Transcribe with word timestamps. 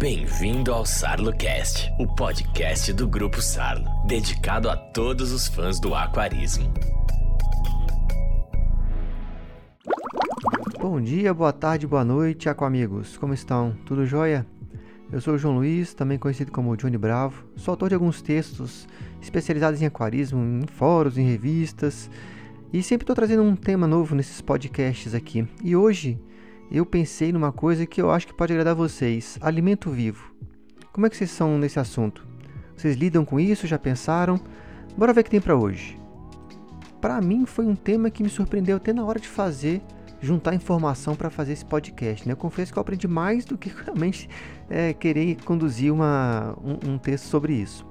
Bem-vindo 0.00 0.72
ao 0.72 0.86
SarloCast, 0.86 1.92
o 1.98 2.06
podcast 2.06 2.90
do 2.90 3.06
Grupo 3.06 3.42
Sarlo, 3.42 3.84
dedicado 4.06 4.70
a 4.70 4.74
todos 4.74 5.30
os 5.30 5.46
fãs 5.46 5.78
do 5.78 5.94
aquarismo. 5.94 6.72
Bom 10.80 10.98
dia, 11.02 11.34
boa 11.34 11.52
tarde, 11.52 11.86
boa 11.86 12.02
noite, 12.02 12.48
aquamigos. 12.48 13.18
Como 13.18 13.34
estão? 13.34 13.76
Tudo 13.84 14.06
jóia? 14.06 14.46
Eu 15.12 15.20
sou 15.20 15.34
o 15.34 15.38
João 15.38 15.56
Luiz, 15.56 15.92
também 15.92 16.16
conhecido 16.16 16.50
como 16.50 16.74
Johnny 16.78 16.96
Bravo. 16.96 17.44
Sou 17.54 17.72
autor 17.72 17.90
de 17.90 17.94
alguns 17.94 18.22
textos 18.22 18.88
especializados 19.20 19.82
em 19.82 19.86
aquarismo, 19.86 20.40
em 20.40 20.66
fóruns, 20.66 21.18
em 21.18 21.26
revistas. 21.26 22.10
E 22.72 22.82
sempre 22.82 23.02
estou 23.02 23.14
trazendo 23.14 23.42
um 23.42 23.54
tema 23.54 23.86
novo 23.86 24.14
nesses 24.14 24.40
podcasts 24.40 25.12
aqui. 25.12 25.46
E 25.62 25.76
hoje 25.76 26.18
eu 26.70 26.86
pensei 26.86 27.32
numa 27.32 27.50
coisa 27.50 27.84
que 27.84 28.00
eu 28.00 28.10
acho 28.10 28.26
que 28.26 28.34
pode 28.34 28.52
agradar 28.52 28.74
vocês: 28.74 29.38
alimento 29.40 29.90
vivo. 29.90 30.32
Como 30.92 31.06
é 31.06 31.10
que 31.10 31.16
vocês 31.16 31.30
são 31.30 31.58
nesse 31.58 31.78
assunto? 31.78 32.26
Vocês 32.76 32.96
lidam 32.96 33.24
com 33.24 33.38
isso? 33.38 33.66
Já 33.66 33.78
pensaram? 33.78 34.40
Bora 34.96 35.12
ver 35.12 35.20
o 35.20 35.24
que 35.24 35.30
tem 35.30 35.40
para 35.40 35.56
hoje. 35.56 35.98
Para 37.00 37.20
mim 37.20 37.46
foi 37.46 37.64
um 37.64 37.74
tema 37.74 38.10
que 38.10 38.22
me 38.22 38.28
surpreendeu 38.28 38.76
até 38.76 38.92
na 38.92 39.04
hora 39.04 39.18
de 39.18 39.28
fazer, 39.28 39.82
juntar 40.20 40.54
informação 40.54 41.16
para 41.16 41.30
fazer 41.30 41.52
esse 41.52 41.64
podcast. 41.64 42.26
Né? 42.26 42.32
Eu 42.32 42.36
confesso 42.36 42.72
que 42.72 42.78
eu 42.78 42.80
aprendi 42.80 43.08
mais 43.08 43.44
do 43.44 43.56
que 43.56 43.70
realmente 43.84 44.28
é, 44.68 44.92
querer 44.92 45.36
conduzir 45.44 45.92
uma, 45.92 46.56
um, 46.62 46.92
um 46.92 46.98
texto 46.98 47.24
sobre 47.24 47.54
isso. 47.54 47.86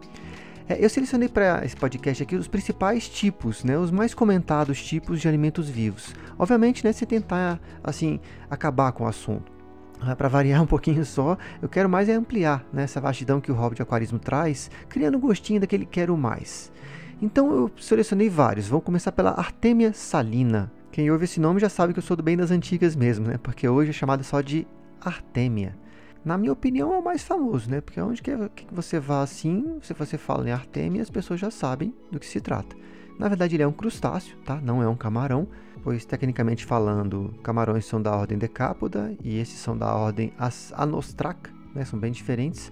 É, 0.69 0.85
eu 0.85 0.87
selecionei 0.87 1.27
para 1.27 1.65
esse 1.65 1.75
podcast 1.75 2.21
aqui 2.21 2.35
os 2.35 2.47
principais 2.47 3.09
tipos, 3.09 3.63
né, 3.63 3.75
os 3.75 3.89
mais 3.89 4.13
comentados 4.13 4.79
tipos 4.79 5.19
de 5.19 5.27
alimentos 5.27 5.67
vivos. 5.67 6.13
Obviamente, 6.37 6.85
né, 6.85 6.93
se 6.93 7.07
tentar 7.07 7.59
assim 7.83 8.19
acabar 8.47 8.91
com 8.91 9.03
o 9.03 9.07
assunto. 9.07 9.51
Ah, 9.99 10.15
para 10.15 10.29
variar 10.29 10.61
um 10.61 10.67
pouquinho 10.67 11.03
só, 11.03 11.35
eu 11.59 11.67
quero 11.67 11.89
mais 11.89 12.07
é 12.07 12.13
ampliar 12.13 12.63
né, 12.71 12.83
essa 12.83 13.01
vastidão 13.01 13.41
que 13.41 13.51
o 13.51 13.55
hobby 13.55 13.77
de 13.77 13.81
aquarismo 13.81 14.19
traz, 14.19 14.69
criando 14.87 15.17
um 15.17 15.21
gostinho 15.21 15.59
daquele 15.59 15.87
quero 15.87 16.15
mais. 16.15 16.71
Então 17.19 17.51
eu 17.51 17.71
selecionei 17.79 18.29
vários. 18.29 18.67
Vamos 18.67 18.85
começar 18.85 19.11
pela 19.11 19.31
Artemia 19.31 19.91
salina. 19.91 20.71
Quem 20.91 21.09
ouve 21.09 21.25
esse 21.25 21.39
nome 21.39 21.59
já 21.59 21.67
sabe 21.67 21.93
que 21.93 21.99
eu 21.99 22.03
sou 22.03 22.15
do 22.15 22.21
bem 22.21 22.37
das 22.37 22.51
antigas 22.51 22.95
mesmo, 22.95 23.27
né? 23.27 23.39
Porque 23.41 23.67
hoje 23.67 23.89
é 23.89 23.93
chamada 23.93 24.21
só 24.21 24.39
de 24.39 24.67
Artemia 25.01 25.75
na 26.23 26.37
minha 26.37 26.51
opinião, 26.51 26.93
é 26.93 26.97
o 26.97 27.03
mais 27.03 27.23
famoso, 27.23 27.69
né? 27.69 27.81
Porque 27.81 27.99
onde 28.01 28.21
quer 28.21 28.49
que 28.49 28.65
você 28.71 28.99
vá 28.99 29.21
assim, 29.21 29.77
se 29.81 29.93
você 29.93 30.17
fala 30.17 30.47
em 30.47 30.51
Artemia, 30.51 31.01
as 31.01 31.09
pessoas 31.09 31.39
já 31.39 31.49
sabem 31.49 31.93
do 32.11 32.19
que 32.19 32.25
se 32.25 32.41
trata. 32.41 32.75
Na 33.17 33.27
verdade, 33.27 33.55
ele 33.55 33.63
é 33.63 33.67
um 33.67 33.71
crustáceo, 33.71 34.37
tá? 34.45 34.59
Não 34.61 34.81
é 34.81 34.87
um 34.87 34.95
camarão, 34.95 35.47
pois 35.83 36.05
tecnicamente 36.05 36.65
falando, 36.65 37.33
camarões 37.43 37.85
são 37.85 38.01
da 38.01 38.15
ordem 38.15 38.37
Decápoda 38.37 39.15
e 39.23 39.37
esses 39.37 39.59
são 39.59 39.77
da 39.77 39.93
ordem 39.93 40.33
Anostraca, 40.73 41.51
né? 41.73 41.85
São 41.85 41.99
bem 41.99 42.11
diferentes. 42.11 42.71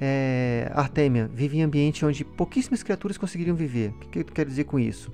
É, 0.00 0.70
Artemia 0.74 1.30
vive 1.32 1.58
em 1.58 1.62
ambiente 1.62 2.04
onde 2.04 2.24
pouquíssimas 2.24 2.82
criaturas 2.82 3.16
conseguiriam 3.16 3.54
viver. 3.54 3.90
O 3.90 4.08
que 4.08 4.18
eu 4.20 4.24
quero 4.24 4.48
dizer 4.48 4.64
com 4.64 4.78
isso? 4.78 5.12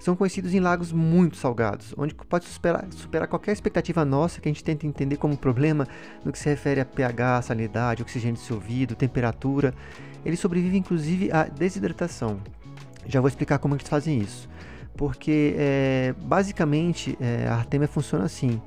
São 0.00 0.16
conhecidos 0.16 0.54
em 0.54 0.60
lagos 0.60 0.92
muito 0.92 1.36
salgados, 1.36 1.94
onde 1.96 2.14
pode 2.14 2.46
superar, 2.46 2.86
superar 2.90 3.28
qualquer 3.28 3.52
expectativa 3.52 4.02
nossa 4.02 4.40
que 4.40 4.48
a 4.48 4.50
gente 4.50 4.64
tenta 4.64 4.86
entender 4.86 5.18
como 5.18 5.36
problema 5.36 5.86
no 6.24 6.32
que 6.32 6.38
se 6.38 6.48
refere 6.48 6.80
a 6.80 6.86
pH, 6.86 7.42
salinidade, 7.42 8.02
oxigênio 8.02 8.34
dissolvido, 8.34 8.94
temperatura. 8.96 9.74
Eles 10.24 10.40
sobrevivem 10.40 10.80
inclusive 10.80 11.30
à 11.30 11.44
desidratação. 11.44 12.40
Já 13.06 13.20
vou 13.20 13.28
explicar 13.28 13.58
como 13.58 13.74
eles 13.74 13.86
fazem 13.86 14.18
isso. 14.18 14.48
Porque 14.96 15.54
é, 15.58 16.14
basicamente 16.22 17.16
é, 17.20 17.46
a 17.46 17.56
artemia 17.56 17.86
funciona 17.86 18.24
assim. 18.24 18.60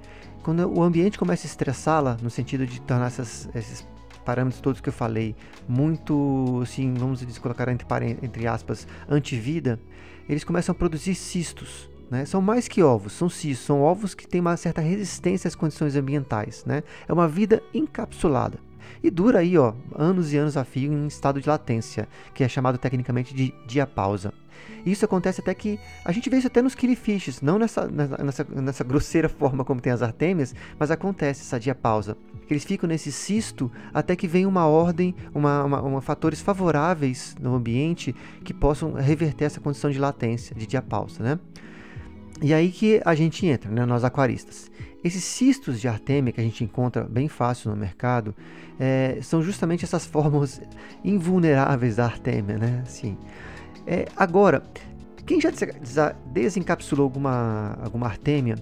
Quando 0.43 0.71
o 0.71 0.83
ambiente 0.83 1.17
começa 1.17 1.47
a 1.47 1.49
estressá-la, 1.49 2.15
no 2.21 2.29
sentido 2.29 2.65
de 2.67 2.79
tornar 2.81 3.07
essas, 3.07 3.49
esses 3.55 3.87
parâmetros 4.23 4.61
todos 4.61 4.81
que 4.81 4.89
eu 4.89 4.93
falei 4.93 5.35
muito, 5.67 6.59
assim, 6.61 6.93
vamos 6.93 7.25
colocar 7.39 7.67
entre, 7.69 7.87
entre 8.21 8.47
aspas, 8.47 8.87
antivida, 9.09 9.79
eles 10.27 10.43
começam 10.43 10.73
a 10.73 10.75
produzir 10.75 11.15
cistos. 11.15 11.89
Né? 12.09 12.25
São 12.25 12.41
mais 12.41 12.67
que 12.67 12.83
ovos, 12.83 13.13
são 13.13 13.29
cistos, 13.29 13.65
são 13.65 13.81
ovos 13.81 14.13
que 14.13 14.27
têm 14.27 14.41
uma 14.41 14.55
certa 14.57 14.81
resistência 14.81 15.47
às 15.47 15.55
condições 15.55 15.95
ambientais. 15.95 16.63
Né? 16.65 16.83
É 17.07 17.13
uma 17.13 17.27
vida 17.27 17.61
encapsulada. 17.73 18.59
E 19.03 19.11
dura 19.11 19.39
aí 19.39 19.57
ó, 19.57 19.73
anos 19.93 20.31
e 20.31 20.37
anos 20.37 20.55
a 20.55 20.63
fio 20.63 20.93
em 20.93 21.07
estado 21.07 21.41
de 21.41 21.49
latência, 21.49 22.07
que 22.33 22.41
é 22.41 22.47
chamado 22.47 22.77
tecnicamente 22.77 23.35
de 23.35 23.53
diapausa. 23.67 24.33
Isso 24.85 25.03
acontece 25.03 25.41
até 25.41 25.53
que 25.53 25.77
a 26.05 26.11
gente 26.11 26.29
vê 26.29 26.37
isso 26.37 26.47
até 26.47 26.61
nos 26.61 26.73
killfishes, 26.73 27.41
não 27.41 27.59
nessa, 27.59 27.85
nessa, 27.87 28.45
nessa 28.49 28.83
grosseira 28.83 29.27
forma 29.29 29.65
como 29.65 29.81
tem 29.81 29.91
as 29.91 30.01
artêmias, 30.01 30.55
mas 30.79 30.89
acontece 30.89 31.41
essa 31.41 31.59
diapausa. 31.59 32.17
Eles 32.49 32.63
ficam 32.63 32.87
nesse 32.87 33.11
cisto 33.11 33.71
até 33.93 34.15
que 34.15 34.27
vem 34.27 34.45
uma 34.45 34.67
ordem, 34.67 35.15
uma, 35.33 35.63
uma, 35.63 35.81
uma 35.81 36.01
fatores 36.01 36.41
favoráveis 36.41 37.35
no 37.41 37.55
ambiente 37.55 38.15
que 38.43 38.53
possam 38.53 38.93
reverter 38.93 39.45
essa 39.45 39.59
condição 39.59 39.89
de 39.89 39.99
latência, 39.99 40.55
de 40.55 40.65
diapausa, 40.65 41.23
né? 41.23 41.39
E 42.43 42.53
aí 42.53 42.69
que 42.71 43.01
a 43.05 43.15
gente 43.15 43.47
entra, 43.47 43.71
né, 43.71 43.85
nós 43.85 44.03
aquaristas. 44.03 44.69
Esses 45.01 45.23
cistos 45.23 45.79
de 45.79 45.87
artêmia 45.87 46.33
que 46.33 46.41
a 46.41 46.43
gente 46.43 46.61
encontra 46.61 47.05
bem 47.05 47.29
fácil 47.29 47.71
no 47.71 47.77
mercado 47.77 48.35
é, 48.77 49.17
são 49.21 49.41
justamente 49.41 49.85
essas 49.85 50.05
formas 50.05 50.61
invulneráveis 51.05 51.95
da 51.95 52.03
artêmia, 52.03 52.57
né? 52.57 52.83
Assim, 52.85 53.17
é, 53.87 54.07
agora, 54.17 54.61
quem 55.25 55.39
já 55.39 55.51
desencapsulou 56.33 57.05
alguma, 57.05 57.77
alguma 57.81 58.07
artêmia, 58.07 58.55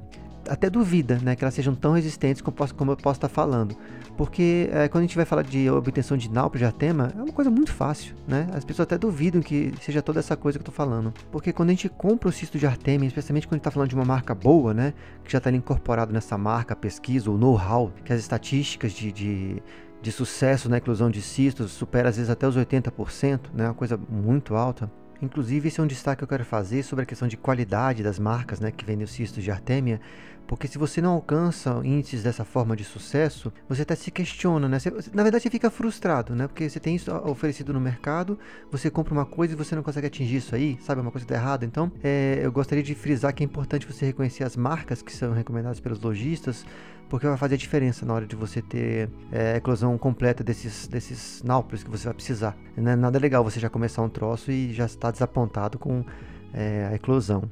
até 0.47 0.69
duvida 0.69 1.17
né, 1.17 1.35
que 1.35 1.43
elas 1.43 1.55
sejam 1.55 1.73
tão 1.73 1.93
resistentes 1.93 2.39
como, 2.39 2.55
posso, 2.55 2.75
como 2.75 2.91
eu 2.91 2.97
posso 2.97 3.17
estar 3.17 3.29
falando. 3.29 3.75
Porque 4.17 4.69
é, 4.71 4.87
quando 4.87 5.03
a 5.03 5.07
gente 5.07 5.15
vai 5.15 5.25
falar 5.25 5.43
de 5.43 5.69
obtenção 5.69 6.15
de 6.15 6.29
náupio 6.29 6.59
de 6.59 6.65
artema, 6.65 7.11
é 7.17 7.21
uma 7.21 7.31
coisa 7.31 7.49
muito 7.49 7.73
fácil, 7.73 8.15
né? 8.27 8.47
As 8.53 8.63
pessoas 8.63 8.85
até 8.85 8.97
duvidam 8.97 9.41
que 9.41 9.73
seja 9.81 10.01
toda 10.01 10.19
essa 10.19 10.35
coisa 10.35 10.59
que 10.59 10.61
eu 10.61 10.69
estou 10.69 10.75
falando. 10.75 11.13
Porque 11.31 11.51
quando 11.51 11.69
a 11.69 11.71
gente 11.71 11.89
compra 11.89 12.29
o 12.29 12.31
cisto 12.31 12.59
de 12.59 12.65
artemia, 12.65 13.07
especialmente 13.07 13.47
quando 13.47 13.53
a 13.53 13.57
gente 13.57 13.61
está 13.61 13.71
falando 13.71 13.89
de 13.89 13.95
uma 13.95 14.05
marca 14.05 14.35
boa, 14.35 14.73
né? 14.73 14.93
Que 15.23 15.31
já 15.31 15.37
está 15.37 15.51
incorporado 15.51 16.13
nessa 16.13 16.37
marca, 16.37 16.75
pesquisa, 16.75 17.31
o 17.31 17.37
know-how, 17.37 17.91
que 18.03 18.13
as 18.13 18.19
estatísticas 18.19 18.91
de, 18.93 19.11
de 19.11 19.63
de 20.01 20.11
sucesso 20.11 20.67
na 20.67 20.77
eclosão 20.77 21.11
de 21.11 21.21
cistos 21.21 21.71
supera 21.71 22.09
às 22.09 22.15
vezes 22.15 22.31
até 22.31 22.47
os 22.47 22.57
80%, 22.57 23.39
né? 23.53 23.65
Uma 23.67 23.73
coisa 23.73 23.99
muito 24.09 24.55
alta. 24.55 24.91
Inclusive, 25.21 25.67
esse 25.67 25.79
é 25.79 25.83
um 25.83 25.87
destaque 25.87 26.17
que 26.17 26.23
eu 26.23 26.27
quero 26.27 26.43
fazer 26.43 26.81
sobre 26.81 27.03
a 27.03 27.05
questão 27.05 27.27
de 27.27 27.37
qualidade 27.37 28.01
das 28.01 28.17
marcas 28.17 28.59
né, 28.59 28.71
que 28.71 28.83
vendem 28.83 29.03
os 29.03 29.11
cistos 29.11 29.43
de 29.43 29.51
artêmia, 29.51 30.01
porque 30.47 30.67
se 30.67 30.77
você 30.77 31.01
não 31.01 31.11
alcança 31.11 31.79
índices 31.83 32.23
dessa 32.23 32.43
forma 32.43 32.75
de 32.75 32.83
sucesso, 32.83 33.53
você 33.69 33.83
até 33.83 33.95
se 33.95 34.11
questiona, 34.11 34.67
né? 34.67 34.79
Você, 34.79 34.89
na 35.13 35.23
verdade, 35.23 35.43
você 35.43 35.49
fica 35.49 35.69
frustrado, 35.69 36.35
né? 36.35 36.47
Porque 36.47 36.69
você 36.69 36.79
tem 36.79 36.95
isso 36.95 37.11
oferecido 37.25 37.71
no 37.71 37.79
mercado, 37.79 38.37
você 38.69 38.89
compra 38.89 39.13
uma 39.13 39.25
coisa 39.25 39.53
e 39.53 39.57
você 39.57 39.75
não 39.75 39.83
consegue 39.83 40.07
atingir 40.07 40.37
isso 40.37 40.53
aí, 40.53 40.77
sabe? 40.81 41.01
Uma 41.01 41.11
coisa 41.11 41.25
está 41.25 41.35
errada. 41.35 41.65
Então, 41.65 41.91
é, 42.03 42.39
eu 42.41 42.51
gostaria 42.51 42.83
de 42.83 42.93
frisar 42.93 43.33
que 43.33 43.43
é 43.43 43.45
importante 43.45 43.87
você 43.87 44.05
reconhecer 44.05 44.43
as 44.43 44.55
marcas 44.57 45.01
que 45.01 45.11
são 45.11 45.33
recomendadas 45.33 45.79
pelos 45.79 45.99
lojistas, 46.01 46.65
porque 47.09 47.27
vai 47.27 47.37
fazer 47.37 47.55
a 47.55 47.57
diferença 47.57 48.05
na 48.05 48.13
hora 48.13 48.25
de 48.25 48.35
você 48.35 48.61
ter 48.61 49.09
é, 49.31 49.53
a 49.53 49.57
eclosão 49.57 49.97
completa 49.97 50.43
desses, 50.43 50.87
desses 50.87 51.43
náuplios 51.43 51.83
que 51.83 51.89
você 51.89 52.05
vai 52.05 52.13
precisar. 52.13 52.57
Não 52.75 52.91
é 52.91 52.95
nada 52.95 53.19
legal 53.19 53.43
você 53.43 53.59
já 53.59 53.69
começar 53.69 54.01
um 54.01 54.09
troço 54.09 54.51
e 54.51 54.73
já 54.73 54.85
estar 54.85 55.11
desapontado 55.11 55.77
com 55.77 56.05
é, 56.53 56.87
a 56.91 56.95
eclosão. 56.95 57.49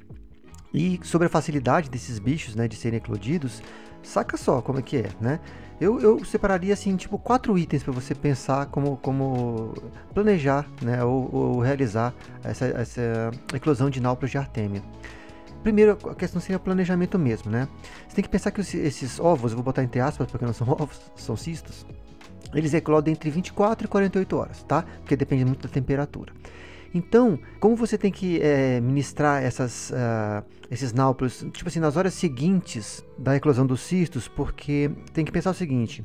E 0.74 1.00
sobre 1.03 1.28
a 1.28 1.30
facilidade 1.30 1.90
desses 1.90 2.19
bichos, 2.19 2.56
né, 2.56 2.68
de 2.68 2.75
serem 2.75 2.97
eclodidos, 2.97 3.62
saca 4.03 4.38
só 4.38 4.62
como 4.62 4.80
é 4.80 4.81
que 4.81 4.97
é, 4.97 5.09
né? 5.19 5.40
Eu, 5.80 6.00
eu 6.00 6.25
separaria 6.25 6.74
assim, 6.74 6.96
tipo, 6.97 7.18
quatro 7.18 7.57
itens 7.57 7.81
para 7.81 7.94
você 7.94 8.13
pensar 8.13 8.66
como, 8.66 8.97
como 8.97 9.74
planejar, 10.13 10.68
né, 10.81 11.03
ou, 11.03 11.34
ou 11.34 11.59
realizar 11.59 12.13
essa, 12.44 12.66
essa 12.66 13.31
eclosão 13.53 13.90
de 13.90 14.02
náuplios 14.02 14.29
de 14.31 14.38
artêmia. 14.38 14.84
Primeiro, 15.63 15.97
a 16.09 16.16
questão 16.16 16.41
seria 16.41 16.58
o 16.58 16.59
planejamento 16.59 17.18
mesmo, 17.18 17.50
né? 17.50 17.68
Você 18.08 18.16
tem 18.16 18.24
que 18.24 18.29
pensar 18.29 18.52
que 18.52 18.62
esses 18.62 19.19
ovos, 19.19 19.53
vou 19.53 19.64
botar 19.64 19.84
entre 19.84 19.99
aspas 19.99 20.29
porque 20.29 20.46
não 20.46 20.53
são 20.53 20.67
ovos, 20.72 20.99
são 21.16 21.35
cistos, 21.35 21.85
eles 22.53 22.73
eclodem 22.73 23.14
entre 23.14 23.29
24 23.29 23.85
e 23.85 23.88
48 23.88 24.38
horas, 24.38 24.64
tá? 24.64 24.84
Porque 24.99 25.16
depende 25.16 25.46
muito 25.46 25.67
da 25.67 25.73
temperatura. 25.73 26.34
Então, 26.94 27.40
como 27.59 27.76
você 27.76 27.97
tem 27.97 28.12
que 28.12 28.41
é, 28.41 28.80
ministrar 28.82 29.44
essas, 29.44 29.91
uh, 29.91 30.44
esses 30.72 30.91
náuplios, 30.91 31.46
tipo 31.52 31.68
assim, 31.68 31.80
nas 31.80 31.96
horas 31.97 32.14
seguintes 32.14 33.06
da 33.18 33.36
eclosão 33.36 33.66
dos 33.66 33.82
cistos, 33.82 34.28
porque 34.28 34.90
tem 35.14 35.24
que 35.24 35.32
pensar 35.32 35.52
o 35.52 35.53
seguinte, 35.53 36.03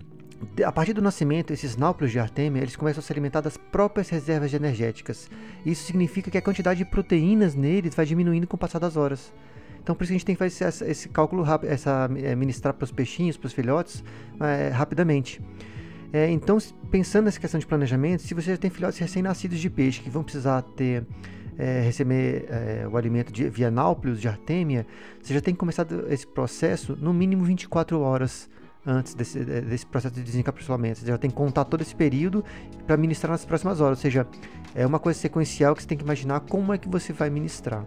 a 0.65 0.73
partir 0.73 0.93
do 0.93 1.01
nascimento, 1.01 1.53
esses 1.53 1.77
náuplios 1.77 2.13
de 2.13 2.19
artêmia, 2.19 2.61
eles 2.61 2.77
começam 2.77 3.01
a 3.01 3.03
se 3.03 3.13
alimentar 3.13 3.41
das 3.41 3.57
próprias 3.57 4.09
reservas 4.09 4.53
energéticas. 4.53 5.31
Isso 5.65 5.85
significa 5.85 6.31
que 6.31 6.39
a 6.39 6.43
quantidade 6.43 6.79
de 6.79 6.85
proteínas 6.85 7.55
neles 7.55 7.95
vai 7.95 8.05
diminuindo 8.05 8.47
com 8.47 8.57
o 8.57 8.59
passar 8.59 8.79
das 8.79 8.97
horas. 8.97 9.33
Então, 9.83 9.95
por 9.95 10.05
isso 10.05 10.13
a 10.13 10.15
gente 10.15 10.25
tem 10.25 10.35
que 10.35 10.39
fazer 10.39 10.65
esse, 10.67 10.85
esse 10.85 11.09
cálculo 11.09 11.43
rápido, 11.43 11.71
essa, 11.71 12.09
é, 12.17 12.35
ministrar 12.35 12.73
para 12.75 12.85
os 12.85 12.91
peixinhos, 12.91 13.37
para 13.37 13.47
os 13.47 13.53
filhotes, 13.53 14.03
é, 14.41 14.69
rapidamente. 14.69 15.41
É, 16.15 16.31
então, 16.31 16.59
pensando 16.93 17.25
nessa 17.25 17.41
questão 17.41 17.59
de 17.59 17.67
planejamento, 17.67 18.23
se 18.23 18.35
você 18.35 18.53
já 18.53 18.57
tem 18.57 18.71
filhotes 18.71 19.01
recém-nascidos 19.01 19.59
de 19.59 19.69
peixe 19.69 20.01
que 20.01 20.09
vão 20.09 20.23
precisar 20.23 20.63
ter 20.63 21.05
é, 21.59 21.81
receber 21.81 22.47
é, 22.49 22.87
o 22.87 22.97
alimento 22.97 23.33
de, 23.33 23.49
via 23.49 23.69
náuplios 23.69 24.21
de 24.21 24.29
artêmia, 24.29 24.87
você 25.21 25.35
já 25.35 25.41
tem 25.41 25.53
que 25.53 25.59
começar 25.59 25.85
esse 26.09 26.25
processo 26.25 26.97
no 27.01 27.13
mínimo 27.13 27.43
24 27.43 27.99
horas 27.99 28.49
antes 28.87 29.13
desse, 29.13 29.45
desse 29.45 29.85
processo 29.87 30.15
de 30.15 30.23
desencapsulamento. 30.23 31.01
Você 31.01 31.07
já 31.07 31.19
tem 31.19 31.29
que 31.29 31.35
contar 31.35 31.65
todo 31.65 31.81
esse 31.81 31.97
período 31.97 32.45
para 32.87 32.97
ministrar 32.97 33.33
nas 33.33 33.45
próximas 33.45 33.81
horas. 33.81 33.99
Ou 33.99 34.03
seja, 34.03 34.25
é 34.73 34.87
uma 34.87 35.01
coisa 35.01 35.19
sequencial 35.19 35.75
que 35.75 35.83
você 35.83 35.89
tem 35.89 35.99
que 35.99 36.05
imaginar 36.05 36.39
como 36.43 36.73
é 36.73 36.79
que 36.79 36.89
você 36.89 37.13
vai 37.13 37.29
ministrar. 37.29 37.85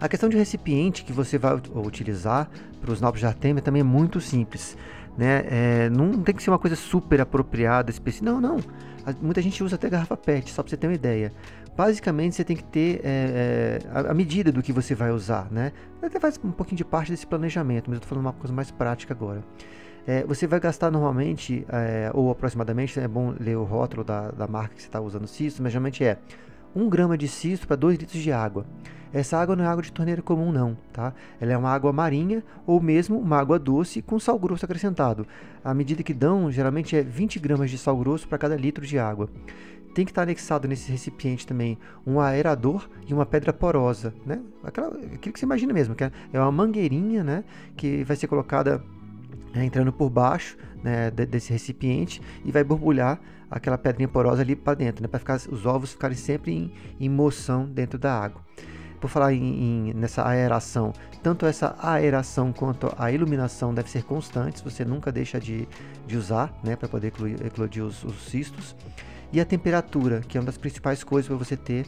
A 0.00 0.08
questão 0.08 0.28
de 0.28 0.36
recipiente 0.36 1.04
que 1.04 1.12
você 1.12 1.38
vai 1.38 1.54
utilizar 1.76 2.50
para 2.80 2.90
os 2.90 3.00
novos 3.00 3.20
de 3.20 3.26
artêmia 3.26 3.62
também 3.62 3.78
é 3.78 3.84
muito 3.84 4.20
simples. 4.20 4.76
Né? 5.16 5.44
É, 5.48 5.90
não 5.90 6.12
tem 6.22 6.34
que 6.34 6.42
ser 6.42 6.50
uma 6.50 6.58
coisa 6.58 6.76
super 6.76 7.20
apropriada, 7.20 7.90
específica. 7.90 8.30
Não, 8.30 8.40
não. 8.40 8.58
Muita 9.20 9.42
gente 9.42 9.62
usa 9.62 9.76
até 9.76 9.88
garrafa 9.88 10.16
PET, 10.16 10.50
só 10.50 10.62
para 10.62 10.70
você 10.70 10.76
ter 10.76 10.86
uma 10.86 10.94
ideia. 10.94 11.32
Basicamente, 11.76 12.36
você 12.36 12.44
tem 12.44 12.56
que 12.56 12.64
ter 12.64 13.00
é, 13.02 13.80
é, 13.84 13.88
a, 13.92 14.10
a, 14.10 14.14
medida 14.14 14.52
do 14.52 14.62
que 14.62 14.72
você 14.72 14.94
vai 14.94 15.10
usar, 15.10 15.50
né? 15.50 15.72
Até 16.02 16.20
faz 16.20 16.38
um 16.44 16.50
pouquinho 16.50 16.76
de 16.76 16.84
parte 16.84 17.10
desse 17.10 17.26
planejamento, 17.26 17.84
mas 17.88 17.94
eu 17.94 17.98
estou 17.98 18.08
falando 18.10 18.26
uma 18.26 18.32
coisa 18.32 18.52
mais 18.52 18.70
prática 18.70 19.14
agora. 19.14 19.42
É, 20.06 20.24
você 20.24 20.46
vai 20.46 20.60
gastar 20.60 20.90
normalmente, 20.90 21.64
é, 21.68 22.10
ou 22.12 22.30
aproximadamente, 22.30 23.00
é 23.00 23.08
bom 23.08 23.34
ler 23.38 23.56
o 23.56 23.64
rótulo 23.64 24.04
da, 24.04 24.30
da 24.32 24.46
marca 24.46 24.74
que 24.74 24.82
você 24.82 24.88
está 24.88 25.00
usando 25.00 25.26
cisto, 25.26 25.62
mas 25.62 25.72
geralmente 25.72 26.04
é 26.04 26.18
1 26.74 26.88
grama 26.88 27.16
de 27.16 27.28
cisto 27.28 27.66
para 27.66 27.76
2 27.76 27.98
litros 27.98 28.22
de 28.22 28.32
água. 28.32 28.66
Essa 29.12 29.36
água 29.36 29.54
não 29.54 29.64
é 29.64 29.66
água 29.66 29.82
de 29.82 29.92
torneira 29.92 30.22
comum 30.22 30.50
não, 30.50 30.76
tá? 30.90 31.12
Ela 31.38 31.52
é 31.52 31.56
uma 31.56 31.70
água 31.70 31.92
marinha 31.92 32.42
ou 32.66 32.80
mesmo 32.80 33.18
uma 33.18 33.38
água 33.38 33.58
doce 33.58 34.00
com 34.00 34.18
sal 34.18 34.38
grosso 34.38 34.64
acrescentado. 34.64 35.26
A 35.62 35.74
medida 35.74 36.02
que 36.02 36.14
dão 36.14 36.50
geralmente 36.50 36.96
é 36.96 37.02
20 37.02 37.38
gramas 37.38 37.70
de 37.70 37.76
sal 37.76 37.96
grosso 37.98 38.26
para 38.26 38.38
cada 38.38 38.56
litro 38.56 38.86
de 38.86 38.98
água. 38.98 39.28
Tem 39.94 40.06
que 40.06 40.10
estar 40.10 40.22
anexado 40.22 40.66
nesse 40.66 40.90
recipiente 40.90 41.46
também 41.46 41.78
um 42.06 42.18
aerador 42.18 42.88
e 43.06 43.12
uma 43.12 43.26
pedra 43.26 43.52
porosa, 43.52 44.14
né? 44.24 44.40
Aquela, 44.64 44.88
aquilo 44.88 45.34
que 45.34 45.38
você 45.38 45.44
imagina 45.44 45.74
mesmo, 45.74 45.94
que 45.94 46.04
é, 46.04 46.12
é 46.32 46.40
uma 46.40 46.50
mangueirinha, 46.50 47.22
né? 47.22 47.44
Que 47.76 48.02
vai 48.04 48.16
ser 48.16 48.26
colocada 48.26 48.82
é, 49.54 49.64
entrando 49.64 49.92
por 49.92 50.08
baixo 50.10 50.56
né, 50.82 51.10
desse 51.10 51.52
recipiente 51.52 52.20
e 52.44 52.50
vai 52.50 52.64
borbulhar 52.64 53.20
aquela 53.50 53.76
pedrinha 53.76 54.08
porosa 54.08 54.42
ali 54.42 54.56
para 54.56 54.74
dentro, 54.74 55.02
né, 55.02 55.08
para 55.08 55.18
ficar 55.18 55.36
os 55.36 55.66
ovos 55.66 55.92
ficarem 55.92 56.16
sempre 56.16 56.52
em, 56.52 56.72
em 56.98 57.08
moção 57.08 57.66
dentro 57.66 57.98
da 57.98 58.12
água. 58.12 58.40
Por 58.98 59.08
falar 59.08 59.32
em, 59.32 59.90
em, 59.90 59.94
nessa 59.94 60.26
aeração, 60.26 60.92
tanto 61.22 61.44
essa 61.44 61.76
aeração 61.82 62.52
quanto 62.52 62.92
a 62.96 63.10
iluminação 63.10 63.74
deve 63.74 63.90
ser 63.90 64.04
constantes, 64.04 64.62
você 64.62 64.84
nunca 64.84 65.10
deixa 65.12 65.38
de, 65.40 65.68
de 66.06 66.16
usar 66.16 66.52
né, 66.64 66.76
para 66.76 66.88
poder 66.88 67.12
eclodir 67.44 67.84
os, 67.84 68.04
os 68.04 68.30
cistos. 68.30 68.76
E 69.32 69.40
a 69.40 69.44
temperatura, 69.44 70.20
que 70.20 70.38
é 70.38 70.40
uma 70.40 70.46
das 70.46 70.58
principais 70.58 71.02
coisas 71.02 71.26
para 71.26 71.36
você 71.36 71.56
ter 71.56 71.86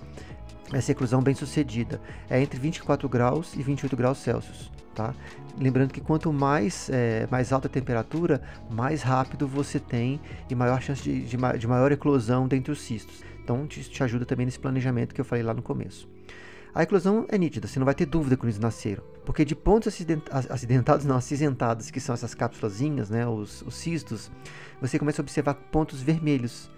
essa 0.72 0.92
eclosão 0.92 1.22
bem 1.22 1.34
sucedida, 1.34 2.00
é 2.28 2.40
entre 2.40 2.58
24 2.58 3.08
graus 3.08 3.54
e 3.54 3.62
28 3.62 3.96
graus 3.96 4.18
Celsius. 4.18 4.72
Tá? 4.94 5.14
Lembrando 5.58 5.92
que 5.92 6.00
quanto 6.00 6.32
mais, 6.32 6.90
é, 6.90 7.28
mais 7.30 7.52
alta 7.52 7.68
a 7.68 7.70
temperatura, 7.70 8.42
mais 8.70 9.02
rápido 9.02 9.46
você 9.46 9.78
tem 9.78 10.20
e 10.50 10.54
maior 10.54 10.82
chance 10.82 11.02
de, 11.02 11.20
de, 11.22 11.36
de 11.36 11.66
maior 11.66 11.92
eclosão 11.92 12.48
dentre 12.48 12.72
os 12.72 12.80
cistos. 12.80 13.22
Então, 13.42 13.66
isso 13.70 13.90
te 13.90 14.02
ajuda 14.02 14.24
também 14.24 14.46
nesse 14.46 14.58
planejamento 14.58 15.14
que 15.14 15.20
eu 15.20 15.24
falei 15.24 15.44
lá 15.44 15.54
no 15.54 15.62
começo. 15.62 16.08
A 16.74 16.82
eclosão 16.82 17.24
é 17.28 17.38
nítida, 17.38 17.68
você 17.68 17.78
não 17.78 17.84
vai 17.84 17.94
ter 17.94 18.04
dúvida 18.04 18.36
quando 18.36 18.48
eles 18.48 18.58
nasceram. 18.58 19.04
Porque 19.24 19.44
de 19.44 19.54
pontos 19.54 19.86
acidentados, 20.50 21.06
não, 21.06 21.16
acinzentados, 21.16 21.88
que 21.88 22.00
são 22.00 22.14
essas 22.14 22.34
cápsulazinhas, 22.34 23.10
né, 23.10 23.24
os, 23.24 23.62
os 23.62 23.76
cistos, 23.76 24.28
você 24.80 24.98
começa 24.98 25.22
a 25.22 25.24
observar 25.24 25.54
pontos 25.54 26.02
vermelhos. 26.02 26.68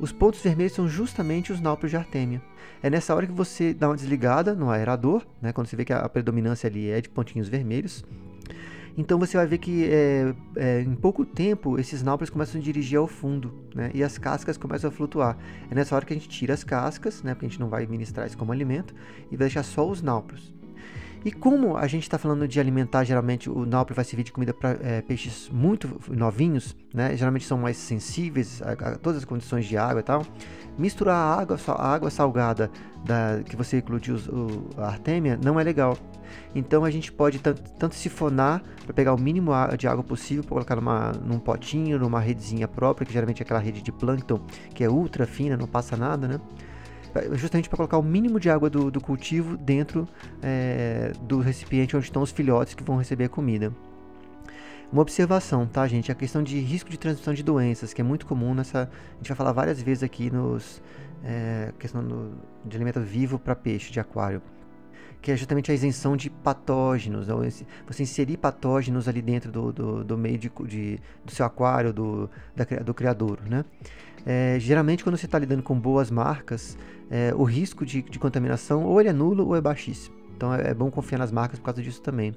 Os 0.00 0.12
pontos 0.12 0.40
vermelhos 0.40 0.72
são 0.72 0.88
justamente 0.88 1.52
os 1.52 1.60
náuplios 1.60 1.90
de 1.90 1.96
artêmia. 1.96 2.40
É 2.82 2.88
nessa 2.88 3.14
hora 3.14 3.26
que 3.26 3.32
você 3.32 3.74
dá 3.74 3.90
uma 3.90 3.96
desligada 3.96 4.54
no 4.54 4.70
aerador, 4.70 5.26
né, 5.42 5.52
quando 5.52 5.66
você 5.66 5.76
vê 5.76 5.84
que 5.84 5.92
a 5.92 6.08
predominância 6.08 6.66
ali 6.66 6.88
é 6.88 7.02
de 7.02 7.08
pontinhos 7.10 7.48
vermelhos, 7.48 8.02
então 8.96 9.18
você 9.18 9.36
vai 9.36 9.46
ver 9.46 9.58
que 9.58 9.84
é, 9.84 10.34
é, 10.56 10.80
em 10.80 10.94
pouco 10.94 11.24
tempo 11.24 11.78
esses 11.78 12.02
náuplios 12.02 12.30
começam 12.30 12.60
a 12.60 12.64
dirigir 12.64 12.98
ao 12.98 13.06
fundo, 13.06 13.52
né? 13.74 13.90
E 13.94 14.02
as 14.02 14.18
cascas 14.18 14.56
começam 14.56 14.88
a 14.88 14.90
flutuar. 14.90 15.38
É 15.70 15.74
nessa 15.74 15.94
hora 15.94 16.04
que 16.04 16.12
a 16.12 16.16
gente 16.16 16.28
tira 16.28 16.52
as 16.52 16.64
cascas, 16.64 17.22
né? 17.22 17.32
Porque 17.34 17.46
a 17.46 17.48
gente 17.48 17.60
não 17.60 17.68
vai 17.68 17.86
ministrar 17.86 18.26
isso 18.26 18.36
como 18.36 18.52
alimento 18.52 18.94
e 19.30 19.36
vai 19.36 19.46
deixar 19.46 19.62
só 19.62 19.88
os 19.88 20.02
náuplios. 20.02 20.52
E 21.24 21.30
como 21.30 21.76
a 21.76 21.86
gente 21.86 22.04
está 22.04 22.16
falando 22.16 22.48
de 22.48 22.58
alimentar, 22.58 23.04
geralmente 23.04 23.50
o 23.50 23.66
náupio 23.66 23.94
vai 23.94 24.04
servir 24.04 24.22
de 24.22 24.32
comida 24.32 24.54
para 24.54 24.78
é, 24.80 25.02
peixes 25.02 25.50
muito 25.52 26.00
novinhos, 26.08 26.74
né? 26.94 27.14
Geralmente 27.14 27.44
são 27.44 27.58
mais 27.58 27.76
sensíveis 27.76 28.62
a, 28.62 28.72
a, 28.72 28.96
todas 28.96 29.18
as 29.18 29.24
condições 29.24 29.66
de 29.66 29.76
água 29.76 30.00
e 30.00 30.02
tal. 30.02 30.24
Misturar 30.78 31.16
a 31.16 31.40
água, 31.40 31.58
a 31.68 31.92
água 31.92 32.10
salgada 32.10 32.70
da, 33.04 33.42
que 33.44 33.54
você 33.54 33.78
eclodiu 33.78 34.16
a 34.78 34.86
artêmia 34.86 35.38
não 35.42 35.60
é 35.60 35.64
legal. 35.64 35.96
Então 36.54 36.84
a 36.86 36.90
gente 36.90 37.12
pode 37.12 37.38
tanto, 37.38 37.62
tanto 37.72 37.94
sifonar 37.94 38.62
para 38.84 38.94
pegar 38.94 39.12
o 39.12 39.20
mínimo 39.20 39.52
de 39.76 39.86
água 39.86 40.02
possível, 40.02 40.42
colocar 40.44 40.76
numa, 40.76 41.12
num 41.12 41.38
potinho, 41.38 41.98
numa 41.98 42.20
redezinha 42.20 42.66
própria, 42.66 43.06
que 43.06 43.12
geralmente 43.12 43.42
é 43.42 43.44
aquela 43.44 43.60
rede 43.60 43.82
de 43.82 43.92
plâncton 43.92 44.40
que 44.74 44.82
é 44.82 44.88
ultra 44.88 45.26
fina, 45.26 45.54
não 45.54 45.66
passa 45.66 45.98
nada, 45.98 46.26
né? 46.26 46.40
Justamente 47.34 47.68
para 47.68 47.76
colocar 47.76 47.98
o 47.98 48.02
mínimo 48.02 48.38
de 48.38 48.50
água 48.50 48.70
do, 48.70 48.90
do 48.90 49.00
cultivo 49.00 49.56
dentro 49.56 50.08
é, 50.42 51.12
do 51.22 51.40
recipiente 51.40 51.96
onde 51.96 52.06
estão 52.06 52.22
os 52.22 52.30
filhotes 52.30 52.74
que 52.74 52.82
vão 52.82 52.96
receber 52.96 53.24
a 53.24 53.28
comida. 53.28 53.72
Uma 54.92 55.02
observação, 55.02 55.66
tá, 55.66 55.86
gente? 55.86 56.10
A 56.10 56.14
questão 56.16 56.42
de 56.42 56.58
risco 56.58 56.90
de 56.90 56.98
transmissão 56.98 57.32
de 57.32 57.44
doenças, 57.44 57.92
que 57.92 58.00
é 58.00 58.04
muito 58.04 58.26
comum 58.26 58.54
nessa. 58.54 58.90
A 59.12 59.16
gente 59.18 59.28
vai 59.28 59.36
falar 59.36 59.52
várias 59.52 59.80
vezes 59.80 60.02
aqui 60.02 60.30
nos. 60.30 60.82
É, 61.22 61.72
questão 61.78 62.02
do, 62.02 62.32
de 62.64 62.76
alimento 62.76 63.00
vivo 63.00 63.38
para 63.38 63.54
peixe 63.54 63.92
de 63.92 64.00
aquário. 64.00 64.42
Que 65.22 65.30
é 65.30 65.36
justamente 65.36 65.70
a 65.70 65.74
isenção 65.74 66.16
de 66.16 66.28
patógenos. 66.28 67.28
Você 67.86 68.02
inserir 68.02 68.36
patógenos 68.36 69.06
ali 69.06 69.22
dentro 69.22 69.52
do, 69.52 69.72
do, 69.72 70.04
do 70.04 70.18
meio 70.18 70.38
de, 70.38 70.50
de, 70.66 70.98
do 71.24 71.30
seu 71.30 71.46
aquário, 71.46 71.92
do, 71.92 72.28
da, 72.56 72.64
do 72.82 72.92
criador, 72.92 73.38
né? 73.48 73.64
É, 74.26 74.56
geralmente, 74.58 75.04
quando 75.04 75.16
você 75.16 75.26
está 75.26 75.38
lidando 75.38 75.62
com 75.62 75.78
boas 75.78 76.10
marcas, 76.10 76.76
é, 77.10 77.34
o 77.34 77.42
risco 77.42 77.84
de, 77.84 78.02
de, 78.02 78.18
contaminação 78.18 78.84
ou 78.84 79.00
ele 79.00 79.08
é 79.08 79.12
nulo 79.12 79.46
ou 79.48 79.56
é 79.56 79.60
baixíssimo. 79.60 80.14
Então 80.36 80.54
é, 80.54 80.70
é, 80.70 80.74
bom 80.74 80.90
confiar 80.90 81.18
nas 81.18 81.32
marcas 81.32 81.58
por 81.58 81.66
causa 81.66 81.82
disso 81.82 82.00
também. 82.00 82.34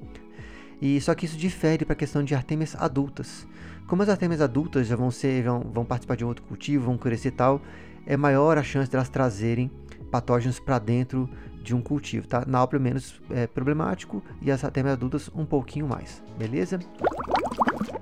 E 0.81 0.99
só 0.99 1.13
que 1.13 1.25
isso 1.25 1.37
difere 1.37 1.85
para 1.85 1.93
a 1.93 1.95
questão 1.95 2.23
de 2.23 2.33
artêmias 2.33 2.75
adultas. 2.75 3.47
Como 3.87 4.01
as 4.01 4.09
artêmias 4.09 4.41
adultas 4.41 4.87
já 4.87 4.95
vão 4.95 5.11
ser, 5.11 5.43
vão, 5.43 5.61
vão 5.61 5.85
participar 5.85 6.15
de 6.15 6.25
um 6.25 6.27
outro 6.27 6.43
cultivo, 6.45 6.85
vão 6.85 6.97
crescer 6.97 7.29
e 7.29 7.31
tal, 7.31 7.61
é 8.05 8.17
maior 8.17 8.57
a 8.57 8.63
chance 8.63 8.89
de 8.89 8.95
elas 8.95 9.09
trazerem 9.09 9.69
patógenos 10.11 10.59
para 10.59 10.79
dentro 10.79 11.29
de 11.61 11.73
um 11.73 11.81
cultivo, 11.81 12.27
tá? 12.27 12.43
Na 12.45 12.67
é 12.71 12.79
menos 12.79 13.21
é, 13.29 13.47
problemático 13.47 14.21
e 14.41 14.51
as 14.51 14.63
artêmias 14.63 14.93
adultas 14.93 15.29
um 15.33 15.45
pouquinho 15.45 15.87
mais, 15.87 16.21
beleza? 16.37 16.79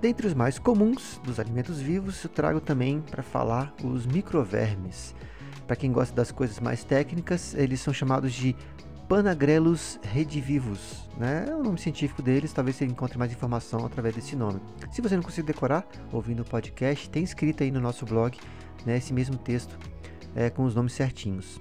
Dentre 0.02 0.26
os 0.26 0.34
mais 0.34 0.58
comuns 0.58 1.22
dos 1.24 1.40
alimentos 1.40 1.80
vivos, 1.80 2.24
eu 2.24 2.30
trago 2.30 2.60
também 2.60 3.02
para 3.02 3.22
falar 3.22 3.72
os 3.84 4.08
microvermes. 4.08 5.14
Para 5.68 5.76
quem 5.76 5.92
gosta 5.92 6.16
das 6.16 6.32
coisas 6.32 6.60
mais 6.60 6.84
técnicas, 6.84 7.54
eles 7.54 7.80
são 7.80 7.94
chamados 7.94 8.34
de 8.34 8.56
Panagrelus 9.08 10.00
redivivus, 10.04 11.10
né? 11.18 11.46
É 11.50 11.56
o 11.56 11.62
nome 11.62 11.78
científico 11.78 12.22
deles, 12.22 12.54
talvez 12.54 12.78
você 12.78 12.86
encontre 12.86 13.18
mais 13.18 13.32
informação 13.32 13.86
através 13.86 14.16
desse 14.16 14.36
nome. 14.36 14.62
Se 14.92 15.02
você 15.02 15.16
não 15.16 15.24
conseguir 15.24 15.48
decorar, 15.48 15.86
ouvindo 16.14 16.42
o 16.42 16.46
podcast, 16.46 17.10
tem 17.10 17.24
escrito 17.24 17.64
aí 17.64 17.72
no 17.72 17.82
nosso 17.82 18.06
blog 18.06 18.38
né, 18.86 18.98
esse 18.98 19.14
mesmo 19.14 19.38
texto 19.38 19.78
é, 20.34 20.50
com 20.50 20.64
os 20.64 20.74
nomes 20.74 20.94
certinhos. 20.94 21.60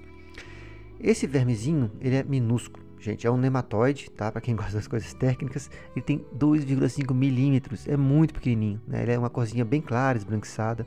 Esse 0.99 1.27
vermezinho, 1.27 1.91
ele 1.99 2.15
é 2.15 2.23
minúsculo, 2.23 2.91
Gente, 3.01 3.25
é 3.25 3.31
um 3.31 3.37
nematóide, 3.37 4.11
tá? 4.11 4.31
Para 4.31 4.39
quem 4.39 4.53
gosta 4.55 4.73
das 4.73 4.87
coisas 4.87 5.11
técnicas, 5.13 5.71
ele 5.95 6.05
tem 6.05 6.25
2,5 6.37 7.11
milímetros, 7.15 7.87
é 7.87 7.97
muito 7.97 8.33
pequenininho, 8.35 8.79
né? 8.87 9.01
Ele 9.01 9.13
é 9.13 9.17
uma 9.17 9.29
corzinha 9.29 9.65
bem 9.65 9.81
clara, 9.81 10.17
esbranquiçada. 10.17 10.85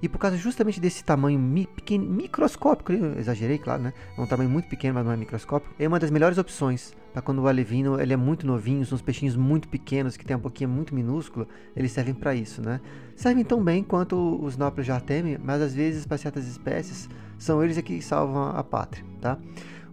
E 0.00 0.08
por 0.08 0.18
causa 0.18 0.36
justamente 0.36 0.80
desse 0.80 1.02
tamanho 1.02 1.38
mi 1.38 1.66
pequeno, 1.66 2.04
microscópico, 2.04 2.92
exagerei, 2.92 3.58
claro, 3.58 3.82
né? 3.82 3.92
É 4.16 4.20
um 4.20 4.26
tamanho 4.26 4.50
muito 4.50 4.68
pequeno, 4.68 4.94
mas 4.94 5.04
não 5.04 5.12
é 5.12 5.16
microscópico. 5.16 5.74
É 5.78 5.88
uma 5.88 5.98
das 5.98 6.10
melhores 6.10 6.38
opções 6.38 6.94
para 7.12 7.22
quando 7.22 7.40
o 7.40 7.48
alevino 7.48 8.00
ele 8.00 8.12
é 8.12 8.16
muito 8.16 8.46
novinho, 8.46 8.84
são 8.84 8.96
uns 8.96 9.02
peixinhos 9.02 9.34
muito 9.34 9.68
pequenos 9.68 10.16
que 10.16 10.24
tem 10.24 10.36
um 10.36 10.40
pouquinho 10.40 10.70
muito 10.70 10.94
minúsculo, 10.94 11.48
eles 11.74 11.90
servem 11.90 12.14
para 12.14 12.34
isso, 12.34 12.62
né? 12.62 12.80
Servem 13.16 13.44
tão 13.44 13.62
bem 13.62 13.82
quanto 13.82 14.38
os 14.42 14.56
nóplios 14.56 14.86
de 14.86 14.92
artemia, 14.92 15.40
mas 15.42 15.60
às 15.60 15.74
vezes 15.74 16.06
para 16.06 16.18
certas 16.18 16.46
espécies 16.46 17.08
são 17.38 17.62
eles 17.62 17.80
que 17.80 18.00
salvam 18.02 18.50
a 18.50 18.62
pátria, 18.62 19.04
tá? 19.20 19.38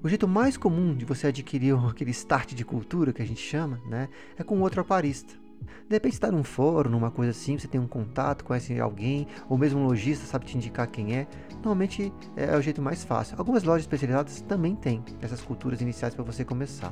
O 0.04 0.10
jeito 0.10 0.28
mais 0.28 0.56
comum 0.56 0.96
de 0.96 1.04
você 1.04 1.28
adquirir 1.28 1.74
aquele 1.90 2.12
start 2.12 2.54
de 2.54 2.64
cultura 2.64 3.12
que 3.12 3.22
a 3.22 3.26
gente 3.26 3.42
chama, 3.42 3.82
né, 3.88 4.08
é 4.38 4.44
com 4.44 4.60
outro 4.62 4.82
aparista. 4.82 5.45
De 5.88 5.96
repente 5.96 6.14
está 6.14 6.32
num 6.32 6.44
fórum, 6.44 6.90
numa 6.90 7.12
coisa 7.12 7.30
assim, 7.30 7.60
você 7.60 7.68
tem 7.68 7.80
um 7.80 7.88
contato, 7.88 8.44
conhece 8.44 8.80
alguém, 8.80 9.28
ou 9.48 9.56
mesmo 9.56 9.80
um 9.80 9.86
lojista 9.86 10.26
sabe 10.26 10.46
te 10.46 10.58
indicar 10.58 10.88
quem 10.88 11.16
é. 11.16 11.28
Normalmente 11.56 12.12
é 12.36 12.58
o 12.58 12.62
jeito 12.62 12.82
mais 12.82 13.04
fácil. 13.04 13.36
Algumas 13.38 13.64
lojas 13.64 13.84
especializadas 13.84 14.42
também 14.42 14.76
têm 14.76 15.04
essas 15.22 15.42
culturas 15.42 15.82
iniciais 15.82 16.16
para 16.16 16.24
você 16.24 16.44
começar. 16.44 16.92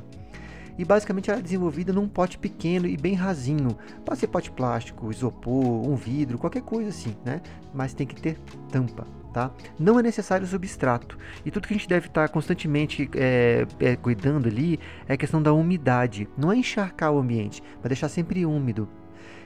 E 0.78 0.84
basicamente 0.84 1.28
ela 1.28 1.40
é 1.40 1.42
desenvolvida 1.42 1.92
num 1.92 2.08
pote 2.08 2.38
pequeno 2.38 2.86
e 2.86 2.96
bem 2.96 3.14
rasinho. 3.14 3.76
Pode 4.04 4.20
ser 4.20 4.28
pote 4.28 4.52
plástico, 4.52 5.10
isopor, 5.10 5.88
um 5.88 5.96
vidro, 5.96 6.38
qualquer 6.38 6.62
coisa 6.62 6.90
assim, 6.90 7.16
né? 7.24 7.42
Mas 7.72 7.94
tem 7.94 8.06
que 8.06 8.20
ter 8.20 8.38
tampa. 8.70 9.23
Tá? 9.34 9.50
Não 9.76 9.98
é 9.98 10.02
necessário 10.02 10.46
substrato. 10.46 11.18
E 11.44 11.50
tudo 11.50 11.66
que 11.66 11.74
a 11.74 11.76
gente 11.76 11.88
deve 11.88 12.06
estar 12.06 12.28
constantemente 12.28 13.10
é, 13.16 13.66
é, 13.80 13.96
cuidando 13.96 14.46
ali 14.46 14.78
é 15.08 15.14
a 15.14 15.16
questão 15.16 15.42
da 15.42 15.52
umidade. 15.52 16.28
Não 16.38 16.52
é 16.52 16.56
encharcar 16.56 17.10
o 17.12 17.18
ambiente, 17.18 17.60
mas 17.82 17.88
deixar 17.88 18.08
sempre 18.08 18.46
úmido. 18.46 18.88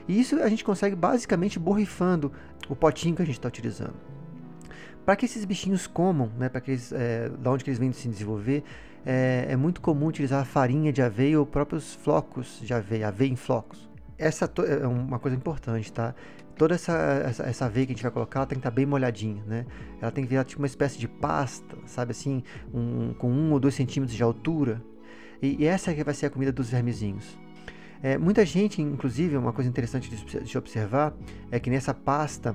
E 0.07 0.19
isso 0.19 0.35
a 0.43 0.47
gente 0.47 0.63
consegue 0.63 0.95
basicamente 0.95 1.57
borrifando 1.57 2.31
o 2.69 2.75
potinho 2.75 3.15
que 3.15 3.23
a 3.23 3.25
gente 3.25 3.39
está 3.39 3.47
utilizando. 3.47 3.95
Para 5.03 5.15
que 5.15 5.25
esses 5.25 5.43
bichinhos 5.43 5.87
comam, 5.87 6.31
né, 6.37 6.49
para 6.49 6.61
que 6.61 6.69
eles, 6.69 6.91
é, 6.91 7.29
da 7.29 7.49
onde 7.49 7.63
eles 7.65 7.79
vêm 7.79 7.91
se 7.91 8.07
desenvolver, 8.07 8.63
é, 9.03 9.47
é, 9.49 9.55
muito 9.55 9.81
comum 9.81 10.05
utilizar 10.05 10.45
farinha 10.45 10.93
de 10.93 11.01
aveia 11.01 11.39
ou 11.39 11.47
próprios 11.47 11.95
flocos 11.95 12.59
de 12.61 12.71
aveia, 12.75 13.07
aveia 13.07 13.31
em 13.31 13.35
flocos. 13.35 13.89
Essa 14.19 14.51
é 14.67 14.85
uma 14.85 15.17
coisa 15.17 15.35
importante, 15.35 15.91
tá? 15.91 16.13
Toda 16.59 16.75
essa, 16.75 16.93
essa, 17.25 17.43
essa 17.43 17.65
aveia 17.67 17.85
que 17.85 17.93
a 17.93 17.95
gente 17.95 18.03
vai 18.03 18.11
colocar, 18.11 18.39
ela 18.39 18.45
tem 18.45 18.57
que 18.57 18.59
estar 18.59 18.69
tá 18.69 18.75
bem 18.75 18.85
molhadinha, 18.85 19.41
né? 19.47 19.65
Ela 20.01 20.11
tem 20.11 20.25
que 20.25 20.29
virar 20.29 20.43
tipo 20.43 20.61
uma 20.61 20.67
espécie 20.67 20.99
de 20.99 21.07
pasta, 21.07 21.77
sabe 21.85 22.11
assim, 22.11 22.43
um, 22.73 23.13
com 23.13 23.31
um 23.31 23.53
ou 23.53 23.59
dois 23.61 23.73
centímetros 23.73 24.15
de 24.15 24.21
altura. 24.21 24.83
E, 25.41 25.63
e 25.63 25.65
essa 25.65 25.93
que 25.93 26.03
vai 26.03 26.13
ser 26.13 26.25
a 26.25 26.29
comida 26.29 26.51
dos 26.51 26.69
vermezinhos. 26.69 27.39
É, 28.03 28.17
muita 28.17 28.45
gente, 28.45 28.81
inclusive, 28.81 29.37
uma 29.37 29.53
coisa 29.53 29.69
interessante 29.69 30.09
de, 30.09 30.43
de 30.43 30.57
observar 30.57 31.13
é 31.49 31.61
que 31.61 31.69
nessa 31.69 31.93
pasta 31.93 32.53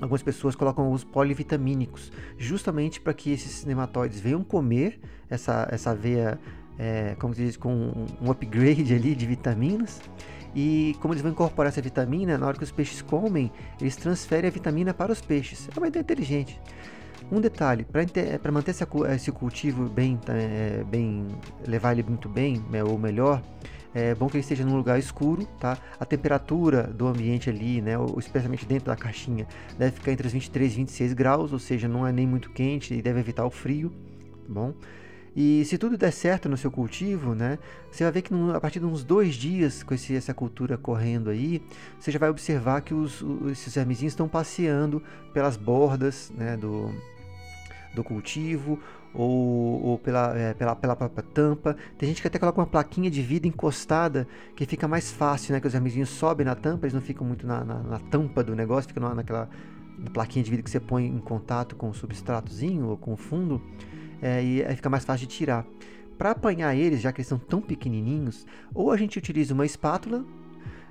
algumas 0.00 0.22
pessoas 0.22 0.54
colocam 0.54 0.90
os 0.90 1.04
polivitamínicos, 1.04 2.10
justamente 2.38 2.98
para 2.98 3.12
que 3.12 3.30
esses 3.30 3.62
nematóides 3.66 4.20
venham 4.20 4.42
comer 4.42 4.98
essa, 5.28 5.68
essa 5.70 5.90
aveia, 5.90 6.40
é, 6.78 7.14
como 7.18 7.34
se 7.34 7.44
diz, 7.44 7.58
com 7.58 8.06
um 8.22 8.30
upgrade 8.30 8.94
ali 8.94 9.14
de 9.14 9.26
vitaminas. 9.26 10.00
E 10.54 10.96
como 11.00 11.14
eles 11.14 11.22
vão 11.22 11.32
incorporar 11.32 11.70
essa 11.70 11.82
vitamina, 11.82 12.38
na 12.38 12.46
hora 12.46 12.56
que 12.56 12.64
os 12.64 12.72
peixes 12.72 13.02
comem, 13.02 13.50
eles 13.80 13.96
transferem 13.96 14.48
a 14.48 14.52
vitamina 14.52 14.94
para 14.94 15.12
os 15.12 15.20
peixes. 15.20 15.68
É 15.74 15.78
uma 15.78 15.88
ideia 15.88 16.02
inteligente. 16.02 16.60
Um 17.30 17.40
detalhe, 17.40 17.84
para 17.84 18.50
manter 18.50 18.74
esse 19.14 19.30
cultivo 19.32 19.86
bem, 19.88 20.18
é, 20.28 20.82
bem, 20.84 21.26
levar 21.66 21.92
ele 21.92 22.02
muito 22.02 22.28
bem, 22.28 22.64
né, 22.70 22.82
ou 22.82 22.96
melhor, 22.98 23.42
é 23.94 24.14
bom 24.14 24.28
que 24.28 24.36
ele 24.36 24.42
esteja 24.42 24.64
num 24.64 24.76
lugar 24.76 24.98
escuro, 24.98 25.44
tá? 25.58 25.76
A 25.98 26.04
temperatura 26.04 26.84
do 26.84 27.06
ambiente 27.06 27.50
ali, 27.50 27.82
né, 27.82 27.98
ou 27.98 28.18
especialmente 28.18 28.64
dentro 28.64 28.86
da 28.86 28.96
caixinha, 28.96 29.46
deve 29.78 29.92
ficar 29.92 30.12
entre 30.12 30.26
os 30.26 30.32
23 30.32 30.72
e 30.72 30.76
26 30.76 31.12
graus, 31.12 31.52
ou 31.52 31.58
seja, 31.58 31.86
não 31.86 32.06
é 32.06 32.12
nem 32.12 32.26
muito 32.26 32.50
quente 32.50 32.94
e 32.94 33.02
deve 33.02 33.20
evitar 33.20 33.44
o 33.44 33.50
frio, 33.50 33.90
tá 33.90 34.52
bom? 34.52 34.72
E 35.40 35.64
se 35.64 35.78
tudo 35.78 35.96
der 35.96 36.10
certo 36.10 36.48
no 36.48 36.56
seu 36.56 36.68
cultivo, 36.68 37.32
né, 37.32 37.60
você 37.92 38.02
vai 38.02 38.12
ver 38.12 38.22
que 38.22 38.34
a 38.52 38.60
partir 38.60 38.80
de 38.80 38.86
uns 38.86 39.04
dois 39.04 39.36
dias 39.36 39.84
com 39.84 39.94
esse, 39.94 40.16
essa 40.16 40.34
cultura 40.34 40.76
correndo 40.76 41.30
aí, 41.30 41.62
você 41.96 42.10
já 42.10 42.18
vai 42.18 42.28
observar 42.28 42.80
que 42.80 42.92
os, 42.92 43.24
esses 43.52 43.72
vermezinhos 43.72 44.14
estão 44.14 44.26
passeando 44.28 45.00
pelas 45.32 45.56
bordas 45.56 46.32
né, 46.36 46.56
do, 46.56 46.92
do 47.94 48.02
cultivo 48.02 48.80
ou, 49.14 49.80
ou 49.80 49.98
pela, 50.00 50.36
é, 50.36 50.54
pela, 50.54 50.74
pela 50.74 50.96
própria 50.96 51.22
tampa. 51.22 51.76
Tem 51.96 52.08
gente 52.08 52.20
que 52.20 52.26
até 52.26 52.36
coloca 52.40 52.60
uma 52.60 52.66
plaquinha 52.66 53.08
de 53.08 53.22
vida 53.22 53.46
encostada, 53.46 54.26
que 54.56 54.66
fica 54.66 54.88
mais 54.88 55.12
fácil, 55.12 55.52
né? 55.52 55.60
Que 55.60 55.68
os 55.68 55.72
vermezinhos 55.72 56.08
sobem 56.08 56.44
na 56.44 56.56
tampa, 56.56 56.84
eles 56.84 56.94
não 56.94 57.00
ficam 57.00 57.24
muito 57.24 57.46
na, 57.46 57.62
na, 57.62 57.78
na 57.80 57.98
tampa 58.00 58.42
do 58.42 58.56
negócio, 58.56 58.88
ficam 58.88 59.14
naquela 59.14 59.48
plaquinha 60.12 60.44
de 60.44 60.50
vidro 60.50 60.64
que 60.64 60.70
você 60.70 60.80
põe 60.80 61.06
em 61.06 61.20
contato 61.20 61.76
com 61.76 61.90
o 61.90 61.94
substratozinho 61.94 62.88
ou 62.88 62.96
com 62.96 63.12
o 63.12 63.16
fundo, 63.16 63.62
é, 64.22 64.42
e 64.42 64.64
aí 64.64 64.76
fica 64.76 64.88
mais 64.88 65.04
fácil 65.04 65.26
de 65.26 65.34
tirar. 65.34 65.64
Para 66.16 66.32
apanhar 66.32 66.74
eles, 66.74 67.00
já 67.00 67.12
que 67.12 67.20
eles 67.20 67.28
são 67.28 67.38
tão 67.38 67.60
pequenininhos, 67.60 68.46
ou 68.74 68.90
a 68.90 68.96
gente 68.96 69.18
utiliza 69.18 69.54
uma 69.54 69.64
espátula 69.64 70.24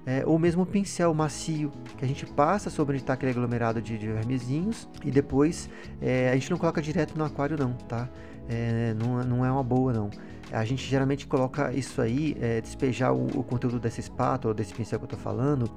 é, 0.07 0.23
ou 0.25 0.39
mesmo 0.39 0.61
um 0.61 0.65
pincel 0.65 1.13
macio 1.13 1.69
que 1.97 2.05
a 2.05 2.07
gente 2.07 2.25
passa 2.25 2.69
sobre 2.69 2.93
onde 2.93 3.03
está 3.03 3.11
aquele 3.11 3.33
aglomerado 3.33 3.81
de, 3.81 3.97
de 3.97 4.07
vermezinhos 4.07 4.87
e 5.03 5.11
depois 5.11 5.69
é, 6.01 6.29
a 6.29 6.33
gente 6.33 6.49
não 6.49 6.57
coloca 6.57 6.81
direto 6.81 7.17
no 7.17 7.25
aquário 7.25 7.57
não, 7.57 7.73
tá? 7.73 8.07
É, 8.47 8.93
não, 8.93 9.21
não 9.23 9.45
é 9.45 9.51
uma 9.51 9.63
boa 9.63 9.91
não. 9.91 10.09
A 10.49 10.63
gente 10.63 10.87
geralmente 10.87 11.27
coloca 11.27 11.73
isso 11.73 12.01
aí, 12.01 12.37
é, 12.39 12.61
despejar 12.61 13.13
o, 13.13 13.25
o, 13.37 13.43
conteúdo 13.43 13.81
dessa 13.81 13.99
espátula, 13.99 14.53
desse 14.53 14.73
pincel 14.73 14.97
que 14.97 15.03
eu 15.03 15.07
estou 15.07 15.19
falando, 15.19 15.69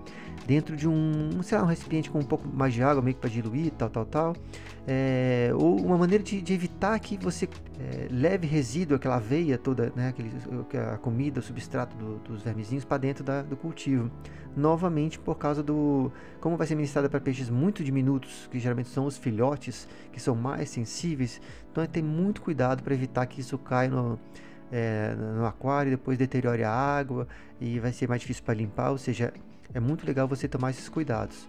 dentro 0.47 0.77
de 0.77 0.89
um, 0.89 1.43
sei 1.43 1.59
lá, 1.59 1.65
um 1.65 1.67
recipiente 1.67 2.11
com 2.11 2.19
um 2.19 2.25
pouco 2.25 2.47
mais 2.49 2.75
de 2.75 2.83
água, 2.83 3.03
meio 3.03 3.15
que 3.15 3.21
para 3.21 3.31
diluir, 3.31 3.73
tal, 3.73 3.91
tal, 3.91 4.05
tal. 4.05 4.37
É, 4.87 5.51
ou 5.55 5.79
uma 5.81 5.97
maneira 5.97 6.25
de, 6.25 6.41
de 6.41 6.53
evitar 6.53 6.99
que 6.99 7.17
você 7.19 7.49
é, 7.79 8.09
leve 8.11 8.47
resíduo, 8.47 8.97
aquela 8.97 9.17
aveia 9.17 9.59
toda, 9.59 9.93
né, 9.95 10.09
aquele, 10.09 10.31
a 10.93 10.97
comida, 10.99 11.41
o 11.41 11.43
substrato 11.43 11.97
do, 11.97 12.17
dos 12.19 12.43
vermezinhos 12.43 12.85
para 12.85 12.99
dentro 12.99 13.23
da, 13.23 13.43
do 13.43 13.57
cultivo. 13.57 14.11
Novamente 14.57 15.17
por 15.19 15.39
causa 15.39 15.63
do. 15.63 16.11
Como 16.41 16.57
vai 16.57 16.67
ser 16.67 16.75
ministrada 16.75 17.09
para 17.09 17.21
peixes 17.21 17.49
muito 17.49 17.85
diminutos, 17.85 18.49
que 18.51 18.59
geralmente 18.59 18.89
são 18.89 19.07
os 19.07 19.17
filhotes, 19.17 19.87
que 20.13 20.21
são 20.21 20.35
mais 20.35 20.71
sensíveis, 20.71 21.41
então 21.71 21.85
é 21.85 21.87
ter 21.87 22.03
muito 22.03 22.43
cuidado 22.43 22.83
para 22.83 22.93
evitar 22.93 23.27
que 23.27 23.41
isso 23.41 23.57
caia 23.57 23.89
no 23.89 24.19
é, 24.73 25.15
no 25.15 25.45
aquário, 25.45 25.91
depois 25.91 26.17
deteriore 26.17 26.63
a 26.65 26.71
água 26.71 27.27
e 27.61 27.79
vai 27.79 27.93
ser 27.93 28.09
mais 28.09 28.21
difícil 28.21 28.45
para 28.45 28.55
limpar, 28.55 28.91
ou 28.91 28.99
seja, 28.99 29.33
é 29.73 29.81
muito 29.81 30.07
legal 30.07 30.27
você 30.27 30.49
tomar 30.49 30.71
esses 30.71 30.89
cuidados. 30.89 31.49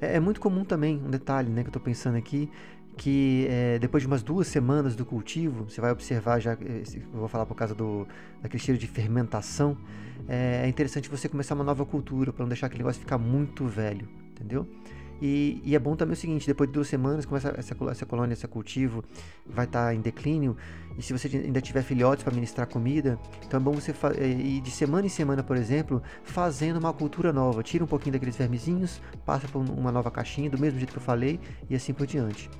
É, 0.00 0.16
é 0.16 0.20
muito 0.20 0.40
comum 0.40 0.64
também, 0.64 0.96
um 1.04 1.10
detalhe 1.10 1.50
né, 1.50 1.62
que 1.62 1.68
eu 1.68 1.70
estou 1.70 1.82
pensando 1.82 2.16
aqui, 2.16 2.50
que 2.96 3.46
é, 3.50 3.78
depois 3.78 4.02
de 4.02 4.06
umas 4.06 4.22
duas 4.22 4.46
semanas 4.46 4.94
do 4.94 5.04
cultivo, 5.04 5.64
você 5.64 5.80
vai 5.80 5.90
observar 5.90 6.38
já, 6.40 6.52
eu 6.52 7.18
vou 7.18 7.28
falar 7.28 7.46
por 7.46 7.54
causa 7.54 7.74
do, 7.74 8.06
daquele 8.40 8.62
cheiro 8.62 8.78
de 8.78 8.86
fermentação, 8.86 9.76
é, 10.28 10.62
é 10.64 10.68
interessante 10.68 11.08
você 11.08 11.28
começar 11.28 11.54
uma 11.54 11.64
nova 11.64 11.84
cultura 11.84 12.32
para 12.32 12.42
não 12.44 12.48
deixar 12.48 12.66
aquele 12.66 12.82
negócio 12.82 13.00
ficar 13.00 13.18
muito 13.18 13.66
velho, 13.66 14.08
entendeu? 14.30 14.66
E, 15.22 15.60
e, 15.64 15.74
é 15.74 15.78
bom 15.78 15.96
também 15.96 16.14
o 16.14 16.16
seguinte: 16.16 16.46
depois 16.46 16.68
de 16.68 16.74
duas 16.74 16.88
semanas, 16.88 17.24
como 17.24 17.36
essa, 17.36 17.54
essa, 17.56 17.76
essa 17.90 18.06
colônia, 18.06 18.34
esse 18.34 18.46
cultivo 18.46 19.04
vai 19.46 19.64
estar 19.64 19.86
tá 19.86 19.94
em 19.94 20.00
declínio, 20.00 20.56
e 20.98 21.02
se 21.02 21.12
você 21.12 21.28
ainda 21.28 21.60
tiver 21.60 21.82
filhotes 21.82 22.24
para 22.24 22.34
ministrar 22.34 22.66
comida, 22.66 23.18
então 23.46 23.58
é 23.58 23.62
bom 23.62 23.72
você 23.72 23.94
eh, 24.16 24.26
ir 24.28 24.60
de 24.60 24.70
semana 24.70 25.06
em 25.06 25.10
semana, 25.10 25.42
por 25.42 25.56
exemplo, 25.56 26.02
fazendo 26.22 26.78
uma 26.78 26.92
cultura 26.92 27.32
nova. 27.32 27.62
Tira 27.62 27.82
um 27.84 27.86
pouquinho 27.86 28.12
daqueles 28.12 28.36
vermezinhos, 28.36 29.00
passa 29.24 29.48
por 29.48 29.58
uma 29.58 29.90
nova 29.90 30.10
caixinha, 30.10 30.50
do 30.50 30.58
mesmo 30.58 30.78
jeito 30.78 30.92
que 30.92 30.98
eu 30.98 31.02
falei, 31.02 31.40
e 31.68 31.74
assim 31.74 31.92
por 31.92 32.06
diante. 32.06 32.50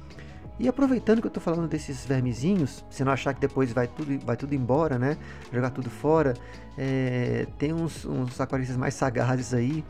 E 0.58 0.68
aproveitando 0.68 1.20
que 1.20 1.26
eu 1.26 1.30
estou 1.30 1.42
falando 1.42 1.68
desses 1.68 2.06
vermezinhos, 2.06 2.84
se 2.88 3.02
não 3.02 3.10
achar 3.10 3.34
que 3.34 3.40
depois 3.40 3.72
vai 3.72 3.88
tudo, 3.88 4.24
vai 4.24 4.36
tudo 4.36 4.54
embora, 4.54 4.98
né? 4.98 5.16
Jogar 5.52 5.70
tudo 5.70 5.90
fora, 5.90 6.34
é, 6.78 7.46
tem 7.58 7.72
uns, 7.72 8.04
uns 8.04 8.40
aquaristas 8.40 8.76
mais 8.76 8.94
sagazes 8.94 9.52
aí 9.52 9.84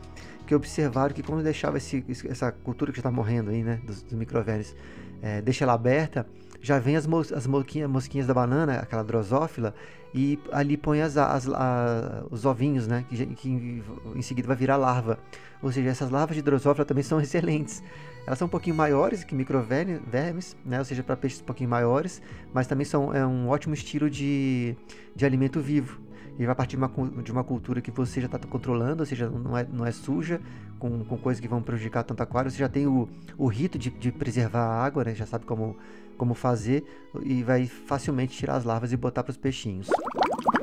que 0.45 0.55
observaram 0.55 1.13
que 1.13 1.23
quando 1.23 1.43
deixava 1.43 1.77
esse, 1.77 2.05
essa 2.29 2.51
cultura 2.51 2.91
que 2.91 2.97
já 2.97 3.01
está 3.01 3.11
morrendo 3.11 3.49
aí, 3.51 3.63
né, 3.63 3.81
dos, 3.85 4.01
dos 4.03 4.13
microvermes, 4.13 4.75
é, 5.21 5.41
deixa 5.41 5.65
ela 5.65 5.73
aberta, 5.73 6.25
já 6.61 6.79
vem 6.79 6.95
as, 6.95 7.07
as 7.31 7.47
mosquinhas, 7.47 7.89
mosquinhas 7.89 8.27
da 8.27 8.33
banana, 8.33 8.79
aquela 8.79 9.03
drosófila, 9.03 9.73
e 10.13 10.39
ali 10.51 10.77
põe 10.77 11.01
as, 11.01 11.17
as, 11.17 11.47
a, 11.49 12.23
os 12.31 12.45
ovinhos, 12.45 12.87
né, 12.87 13.05
que, 13.09 13.25
que, 13.27 13.83
em 14.15 14.21
seguida 14.21 14.47
vai 14.47 14.55
virar 14.55 14.77
larva. 14.77 15.19
Ou 15.61 15.71
seja, 15.71 15.89
essas 15.89 16.09
larvas 16.09 16.35
de 16.35 16.41
drosófila 16.41 16.85
também 16.85 17.03
são 17.03 17.19
excelentes. 17.21 17.83
Elas 18.25 18.39
são 18.39 18.47
um 18.47 18.49
pouquinho 18.49 18.75
maiores 18.75 19.23
que 19.23 19.35
microvermes, 19.35 20.55
né, 20.65 20.79
ou 20.79 20.85
seja, 20.85 21.03
para 21.03 21.15
peixes 21.15 21.41
um 21.41 21.45
pouquinho 21.45 21.69
maiores, 21.69 22.21
mas 22.53 22.65
também 22.65 22.85
são 22.85 23.13
é 23.13 23.25
um 23.25 23.49
ótimo 23.49 23.73
estilo 23.73 24.09
de, 24.09 24.75
de 25.15 25.25
alimento 25.25 25.59
vivo 25.59 26.04
e 26.37 26.45
vai 26.45 26.55
partir 26.55 26.77
de 26.77 27.31
uma, 27.31 27.43
cultura 27.43 27.81
que 27.81 27.91
você 27.91 28.19
já 28.19 28.25
está 28.25 28.37
controlando, 28.39 29.01
ou 29.01 29.05
seja, 29.05 29.29
não 29.29 29.57
é, 29.57 29.65
não 29.71 29.85
é 29.85 29.91
suja, 29.91 30.41
com, 30.77 31.03
com 31.05 31.17
coisas 31.17 31.39
que 31.39 31.47
vão 31.47 31.61
prejudicar 31.61 32.03
tanto 32.03 32.21
aquário, 32.21 32.51
você 32.51 32.57
já 32.57 32.67
tem 32.67 32.85
o, 32.87 33.07
o 33.37 33.47
rito 33.47 33.77
de, 33.77 33.89
de 33.89 34.11
preservar 34.11 34.61
a 34.61 34.83
água, 34.83 35.03
né? 35.03 35.15
já 35.15 35.25
sabe 35.25 35.45
como, 35.45 35.77
como 36.17 36.33
fazer, 36.33 36.83
e 37.23 37.41
vai 37.41 37.65
facilmente 37.65 38.37
tirar 38.37 38.55
as 38.55 38.65
larvas 38.65 38.91
e 38.91 38.97
botar 38.97 39.23
para 39.23 39.31
os 39.31 39.37
peixinhos. 39.37 39.87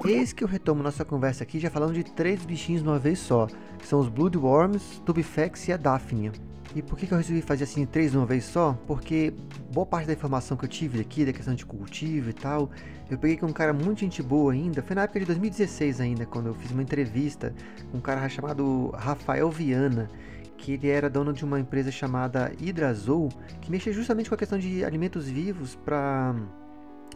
Eis 0.04 0.32
que 0.32 0.42
eu 0.44 0.48
retomo 0.48 0.82
nossa 0.82 1.04
conversa 1.04 1.44
aqui 1.44 1.58
já 1.58 1.70
falando 1.70 1.94
de 1.94 2.04
três 2.04 2.44
bichinhos 2.44 2.82
de 2.82 2.88
uma 2.88 2.98
vez 2.98 3.18
só, 3.18 3.46
que 3.78 3.86
são 3.86 4.00
os 4.00 4.08
Bloodworms, 4.08 5.00
Tubifex 5.06 5.68
e 5.68 5.72
a 5.72 5.76
Daphnia. 5.76 6.32
E 6.74 6.80
por 6.80 6.98
que, 6.98 7.10
eu 7.12 7.18
resolvi 7.18 7.42
fazer 7.42 7.64
assim 7.64 7.84
três 7.84 8.12
de 8.12 8.16
uma 8.16 8.24
vez 8.24 8.44
só? 8.44 8.78
Porque 8.86 9.34
boa 9.70 9.84
parte 9.84 10.06
da 10.06 10.14
informação 10.14 10.56
que 10.56 10.64
eu 10.64 10.68
tive 10.68 11.00
aqui, 11.00 11.24
da 11.24 11.32
questão 11.32 11.54
de 11.54 11.66
cultivo 11.66 12.30
e 12.30 12.32
tal, 12.32 12.70
eu 13.10 13.18
peguei 13.18 13.36
com 13.36 13.46
um 13.46 13.52
cara 13.52 13.74
muito 13.74 14.00
gente 14.00 14.22
boa 14.22 14.52
ainda. 14.52 14.82
Foi 14.82 14.96
na 14.96 15.02
época 15.02 15.20
de 15.20 15.26
2016 15.26 16.00
ainda, 16.00 16.24
quando 16.24 16.46
eu 16.46 16.54
fiz 16.54 16.70
uma 16.70 16.82
entrevista 16.82 17.54
com 17.90 17.98
um 17.98 18.00
cara 18.00 18.26
chamado 18.28 18.90
Rafael 18.94 19.50
Viana, 19.50 20.08
que 20.56 20.72
ele 20.72 20.88
era 20.88 21.10
dono 21.10 21.34
de 21.34 21.44
uma 21.44 21.60
empresa 21.60 21.90
chamada 21.90 22.50
Hidrazol, 22.58 23.28
que 23.60 23.70
mexia 23.70 23.92
justamente 23.92 24.30
com 24.30 24.34
a 24.34 24.38
questão 24.38 24.58
de 24.58 24.82
alimentos 24.82 25.28
vivos 25.28 25.74
para 25.74 26.34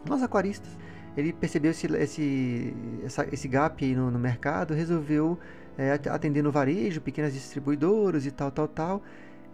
nós 0.07 0.21
aquaristas. 0.21 0.69
Ele 1.15 1.33
percebeu 1.33 1.71
esse, 1.71 1.87
esse, 1.95 2.75
essa, 3.03 3.27
esse 3.31 3.47
gap 3.47 3.83
no, 3.95 4.11
no 4.11 4.19
mercado, 4.19 4.75
resolveu 4.75 5.39
é, 5.75 5.93
atender 6.11 6.43
no 6.43 6.51
varejo, 6.51 7.01
pequenas 7.01 7.33
distribuidoras 7.33 8.27
e 8.27 8.29
tal, 8.29 8.51
tal, 8.51 8.67
tal 8.67 9.03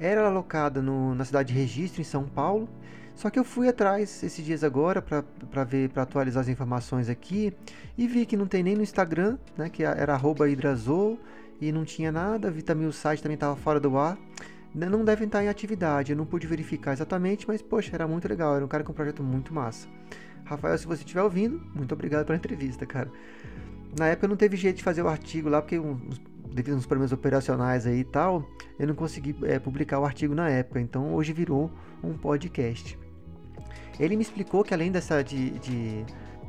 era 0.06 0.28
alocada 0.28 0.82
no, 0.82 1.16
na 1.16 1.24
cidade 1.24 1.54
de 1.54 1.60
Registro, 1.60 2.02
em 2.02 2.04
São 2.04 2.26
Paulo. 2.26 2.68
Só 3.16 3.30
que 3.30 3.40
eu 3.40 3.44
fui 3.44 3.68
atrás 3.68 4.24
esses 4.24 4.44
dias 4.44 4.64
agora 4.64 5.02
para 5.02 5.64
ver, 5.64 5.90
para 5.90 6.04
atualizar 6.04 6.42
as 6.42 6.50
informações 6.50 7.10
aqui 7.10 7.54
e 7.98 8.08
vi 8.08 8.26
que 8.26 8.36
não 8.36 8.48
tem 8.48 8.64
nem 8.64 8.76
no 8.76 8.82
Instagram, 8.82 9.38
né, 9.56 9.70
que 9.70 9.84
era 9.84 10.20
@hidrazol 10.50 11.18
e 11.62 11.72
não 11.72 11.86
tinha 11.86 12.12
nada. 12.12 12.50
Vi 12.52 12.62
também 12.62 12.88
o 12.88 12.92
site 12.92 13.22
também 13.22 13.36
estava 13.36 13.56
fora 13.56 13.80
do 13.80 13.98
ar. 13.98 14.18
Não 14.74 15.06
devem 15.06 15.28
estar 15.28 15.44
em 15.44 15.48
atividade. 15.48 16.12
Eu 16.12 16.18
não 16.18 16.26
pude 16.26 16.48
verificar 16.48 16.94
exatamente, 16.94 17.48
mas 17.48 17.62
poxa, 17.62 17.92
era 17.94 18.08
muito 18.08 18.28
legal. 18.28 18.56
Era 18.56 18.66
um 18.66 18.68
cara 18.68 18.84
com 18.84 18.92
um 18.92 18.96
projeto 18.96 19.24
muito 19.24 19.54
massa. 19.54 19.88
Rafael, 20.44 20.78
se 20.78 20.88
você 20.88 21.04
estiver 21.04 21.22
ouvindo, 21.22 21.62
muito 21.76 21.94
obrigado 21.94 22.26
pela 22.26 22.36
entrevista, 22.36 22.86
cara. 22.86 23.10
Na 23.98 24.08
época 24.08 24.28
não 24.28 24.36
teve 24.36 24.58
jeito 24.58 24.78
de 24.78 24.84
fazer 24.84 25.04
o 25.04 25.08
artigo 25.08 25.48
lá, 25.48 25.62
porque 25.62 25.78
uns, 25.78 26.20
devido 26.52 26.76
uns 26.76 26.86
problemas 26.86 27.12
operacionais 27.12 27.86
aí 27.86 28.00
e 28.00 28.04
tal, 28.04 28.48
eu 28.80 28.88
não 28.88 28.96
consegui 28.96 29.36
é, 29.44 29.60
publicar 29.60 30.00
o 30.00 30.06
artigo 30.06 30.34
na 30.34 30.50
época. 30.50 30.80
Então 30.80 31.14
hoje 31.14 31.34
virou 31.34 31.72
um 32.04 32.14
podcast. 32.14 32.98
Ele 34.00 34.16
me 34.16 34.22
explicou 34.22 34.64
que 34.64 34.74
além 34.74 34.92
dessa 34.92 35.24
de, 35.24 35.52
de 35.60 36.06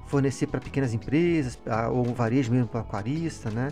fornecer 0.07 0.47
para 0.47 0.61
pequenas 0.61 0.95
empresas, 0.95 1.59
ou 1.93 2.05
varejo 2.15 2.53
mesmo 2.53 2.69
para 2.69 2.81
aquarista, 2.81 3.51
né? 3.51 3.69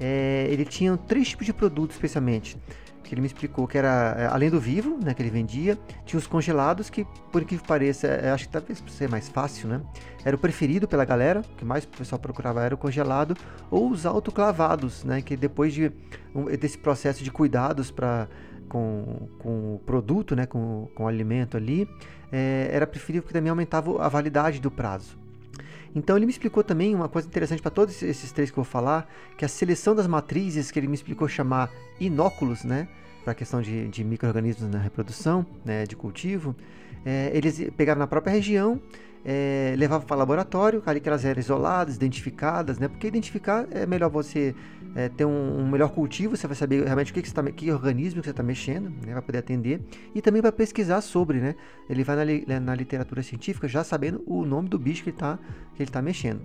É, 0.00 0.48
ele 0.50 0.64
tinha 0.64 0.96
três 0.96 1.28
tipos 1.28 1.46
de 1.46 1.52
produtos 1.52 1.94
especialmente 1.94 2.58
que 3.04 3.14
ele 3.14 3.20
me 3.20 3.26
explicou 3.26 3.68
que 3.68 3.78
era 3.78 4.16
é, 4.18 4.26
além 4.26 4.50
do 4.50 4.58
vivo, 4.58 4.98
né, 5.02 5.14
que 5.14 5.22
ele 5.22 5.30
vendia, 5.30 5.78
tinha 6.04 6.18
os 6.18 6.26
congelados 6.26 6.90
que, 6.90 7.06
por 7.30 7.44
que 7.44 7.56
pareça, 7.58 8.06
é, 8.06 8.30
acho 8.30 8.46
que 8.46 8.52
talvez 8.52 8.80
por 8.80 8.90
ser 8.90 9.08
mais 9.08 9.28
fácil, 9.28 9.68
né, 9.68 9.80
era 10.24 10.34
o 10.34 10.38
preferido 10.38 10.88
pela 10.88 11.04
galera, 11.04 11.40
o 11.40 11.56
que 11.56 11.64
mais 11.64 11.84
o 11.84 11.88
pessoal 11.88 12.18
procurava 12.18 12.62
era 12.64 12.74
o 12.74 12.78
congelado 12.78 13.36
ou 13.70 13.90
os 13.90 14.04
autoclavados, 14.06 15.04
né, 15.04 15.20
que 15.20 15.36
depois 15.36 15.72
de 15.72 15.92
desse 16.58 16.76
processo 16.76 17.22
de 17.22 17.30
cuidados 17.30 17.92
para 17.92 18.26
com, 18.68 19.28
com 19.38 19.76
o 19.76 19.78
produto, 19.86 20.34
né, 20.34 20.46
com, 20.46 20.88
com 20.94 21.04
o 21.04 21.08
alimento 21.08 21.56
ali, 21.56 21.88
é, 22.32 22.68
era 22.72 22.86
preferível 22.86 23.22
porque 23.22 23.34
também 23.34 23.50
aumentava 23.50 24.02
a 24.02 24.08
validade 24.08 24.60
do 24.60 24.70
prazo. 24.70 25.23
Então 25.94 26.16
ele 26.16 26.26
me 26.26 26.32
explicou 26.32 26.64
também 26.64 26.94
uma 26.94 27.08
coisa 27.08 27.28
interessante 27.28 27.62
para 27.62 27.70
todos 27.70 28.02
esses 28.02 28.32
três 28.32 28.50
que 28.50 28.58
eu 28.58 28.64
vou 28.64 28.70
falar, 28.70 29.08
que 29.38 29.44
a 29.44 29.48
seleção 29.48 29.94
das 29.94 30.06
matrizes 30.06 30.70
que 30.70 30.78
ele 30.78 30.88
me 30.88 30.94
explicou 30.94 31.28
chamar 31.28 31.70
inóculos, 32.00 32.64
né, 32.64 32.88
para 33.22 33.32
a 33.32 33.34
questão 33.34 33.62
de, 33.62 33.88
de 33.88 34.02
micro-organismos 34.02 34.70
na 34.70 34.78
reprodução, 34.78 35.46
né, 35.64 35.86
de 35.86 35.94
cultivo, 35.94 36.54
é, 37.04 37.30
eles 37.32 37.70
pegaram 37.76 37.98
na 37.98 38.06
própria 38.06 38.32
região, 38.32 38.80
é, 39.24 39.74
levavam 39.78 40.06
para 40.06 40.16
o 40.16 40.18
laboratório, 40.18 40.82
ali 40.84 41.00
que 41.00 41.08
elas 41.08 41.24
eram 41.24 41.40
isoladas, 41.40 41.96
identificadas, 41.96 42.78
né, 42.78 42.88
porque 42.88 43.06
identificar 43.06 43.66
é 43.70 43.86
melhor 43.86 44.10
você 44.10 44.54
é, 44.94 45.08
ter 45.08 45.24
um, 45.24 45.60
um, 45.60 45.68
melhor 45.68 45.90
cultivo, 45.90 46.36
você 46.36 46.46
vai 46.46 46.56
saber 46.56 46.84
realmente 46.84 47.10
o 47.10 47.14
que, 47.14 47.20
que, 47.20 47.28
você 47.28 47.34
tá, 47.34 47.42
que 47.42 47.70
organismo 47.70 48.20
que 48.20 48.26
você 48.26 48.30
está 48.30 48.42
mexendo, 48.42 48.90
né, 49.04 49.12
vai 49.12 49.22
poder 49.22 49.38
atender, 49.38 49.80
e 50.14 50.22
também 50.22 50.40
para 50.40 50.52
pesquisar 50.52 51.00
sobre, 51.00 51.40
né, 51.40 51.56
ele 51.88 52.04
vai 52.04 52.16
na, 52.46 52.60
na, 52.60 52.74
literatura 52.74 53.22
científica 53.22 53.66
já 53.66 53.82
sabendo 53.82 54.22
o 54.26 54.44
nome 54.44 54.68
do 54.68 54.78
bicho 54.78 55.02
que 55.02 55.10
ele 55.10 55.16
está 55.16 55.38
tá 55.90 56.02
mexendo. 56.02 56.42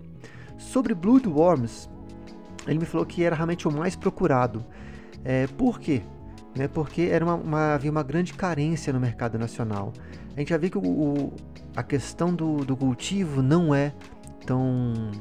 Sobre 0.58 0.94
bloodworms, 0.94 1.89
ele 2.68 2.79
me 2.79 2.86
falou 2.86 3.06
que 3.06 3.24
era 3.24 3.36
realmente 3.36 3.68
o 3.68 3.72
mais 3.72 3.96
procurado. 3.96 4.65
É, 5.24 5.48
por 5.48 5.79
quê? 5.79 6.01
Né, 6.58 6.68
porque 6.68 7.03
era 7.03 7.24
uma, 7.24 7.36
uma, 7.36 7.74
havia 7.75 7.91
uma 7.91 8.03
grande 8.03 8.34
carência 8.34 8.91
no 8.91 9.00
mercado 9.00 9.38
nacional. 9.38 9.94
A 10.36 10.39
gente 10.39 10.50
já 10.50 10.58
vê 10.58 10.70
que 10.70 10.77
o, 10.77 10.82
o, 10.82 11.34
a 11.75 11.84
questão 11.84 12.34
do, 12.34 12.65
do 12.65 12.75
cultivo 12.75 13.41
não 13.41 13.74
é 13.75 13.94
tão, 14.46 15.12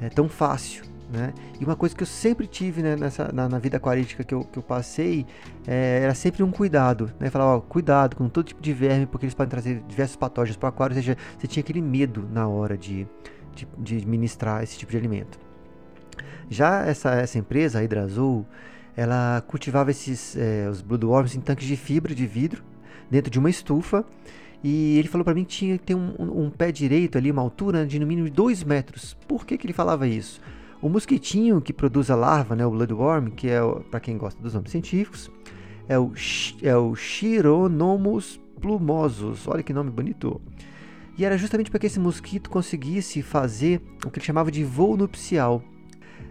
é, 0.00 0.08
tão 0.10 0.28
fácil. 0.28 0.84
Né? 1.10 1.32
E 1.60 1.64
uma 1.64 1.76
coisa 1.76 1.94
que 1.94 2.02
eu 2.02 2.06
sempre 2.06 2.46
tive 2.48 2.82
né, 2.82 2.96
nessa, 2.96 3.30
na, 3.32 3.48
na, 3.48 3.58
vida 3.60 3.76
aquarística 3.76 4.24
que 4.24 4.34
eu, 4.34 4.42
que 4.44 4.58
eu 4.58 4.62
passei 4.62 5.24
é, 5.66 6.00
era 6.02 6.14
sempre 6.14 6.42
um 6.42 6.50
cuidado. 6.50 7.12
Né? 7.20 7.30
Falar, 7.30 7.56
ó, 7.56 7.60
cuidado 7.60 8.16
com 8.16 8.28
todo 8.28 8.46
tipo 8.46 8.60
de 8.60 8.72
verme, 8.72 9.06
porque 9.06 9.24
eles 9.24 9.34
podem 9.34 9.50
trazer 9.50 9.82
diversos 9.86 10.16
patógenos 10.16 10.56
para 10.56 10.66
o 10.66 10.68
aquário, 10.70 10.96
ou 10.96 11.00
seja, 11.00 11.16
você 11.38 11.46
tinha 11.46 11.62
aquele 11.62 11.80
medo 11.80 12.28
na 12.32 12.48
hora 12.48 12.76
de, 12.76 13.06
de, 13.54 13.68
de 13.78 14.06
ministrar 14.06 14.62
esse 14.64 14.76
tipo 14.76 14.90
de 14.90 14.98
alimento. 14.98 15.38
Já 16.50 16.84
essa, 16.84 17.10
essa 17.14 17.38
empresa, 17.38 17.78
a 17.78 17.84
Hidrazul, 17.84 18.44
ela 18.96 19.42
cultivava 19.46 19.90
esses 19.90 20.36
é, 20.36 20.68
os 20.68 20.80
bloodworms 20.80 21.36
em 21.36 21.40
tanques 21.40 21.66
de 21.66 21.76
fibra 21.76 22.14
de 22.14 22.26
vidro 22.26 22.64
dentro 23.10 23.30
de 23.30 23.38
uma 23.38 23.50
estufa 23.50 24.04
e 24.64 24.98
ele 24.98 25.06
falou 25.06 25.24
para 25.24 25.34
mim 25.34 25.44
que 25.44 25.54
tinha 25.54 25.78
que 25.78 25.84
ter 25.84 25.94
um, 25.94 26.14
um, 26.18 26.44
um, 26.44 26.50
pé 26.50 26.72
direito 26.72 27.18
ali, 27.18 27.30
uma 27.30 27.42
altura 27.42 27.86
de 27.86 27.98
no 27.98 28.06
mínimo 28.06 28.28
2 28.30 28.64
metros. 28.64 29.14
Por 29.28 29.46
que, 29.46 29.56
que 29.58 29.66
ele 29.66 29.72
falava 29.72 30.08
isso? 30.08 30.40
O 30.86 30.88
mosquitinho 30.88 31.60
que 31.60 31.72
produz 31.72 32.12
a 32.12 32.14
larva, 32.14 32.54
né, 32.54 32.64
o 32.64 32.70
bloodworm, 32.70 33.30
que 33.30 33.48
é, 33.48 33.58
para 33.90 33.98
quem 33.98 34.16
gosta 34.16 34.40
dos 34.40 34.54
nomes 34.54 34.70
científicos, 34.70 35.28
é 35.88 35.98
o, 35.98 36.12
é 36.62 36.76
o 36.76 36.94
Chironomus 36.94 38.40
plumosus. 38.60 39.48
Olha 39.48 39.64
que 39.64 39.72
nome 39.72 39.90
bonito. 39.90 40.40
E 41.18 41.24
era 41.24 41.36
justamente 41.36 41.72
para 41.72 41.80
que 41.80 41.88
esse 41.88 41.98
mosquito 41.98 42.48
conseguisse 42.48 43.20
fazer 43.20 43.82
o 44.06 44.10
que 44.12 44.20
ele 44.20 44.26
chamava 44.26 44.48
de 44.48 44.62
voo 44.62 44.96
nupcial 44.96 45.60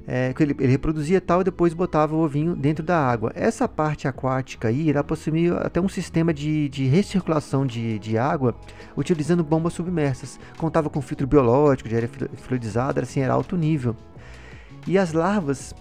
é, 0.07 0.33
ele, 0.39 0.55
ele, 0.59 0.71
reproduzia 0.71 1.19
tal 1.19 1.41
e 1.41 1.43
depois 1.43 1.73
botava 1.73 2.15
o 2.15 2.19
ovinho 2.19 2.55
dentro 2.55 2.83
da 2.83 2.97
água. 2.97 3.31
Essa 3.35 3.67
parte 3.67 4.07
aquática 4.07 4.67
aí 4.67 4.89
irá 4.89 5.03
possuir 5.03 5.53
até 5.53 5.81
um 5.81 5.89
sistema 5.89 6.33
de, 6.33 6.69
de 6.69 6.85
recirculação 6.85 7.65
de, 7.65 7.97
de 7.97 8.17
água 8.17 8.55
utilizando 8.95 9.43
bombas 9.43 9.73
submersas. 9.73 10.39
Contava 10.57 10.89
com 10.89 11.01
filtro 11.01 11.25
biológico 11.25 11.89
de 11.89 11.95
área 11.95 12.09
fluidizada, 12.35 13.01
assim, 13.01 13.21
era 13.21 13.33
alto 13.33 13.57
nível. 13.57 13.95
E 14.87 14.97
as 14.97 15.13
larvas, 15.13 15.73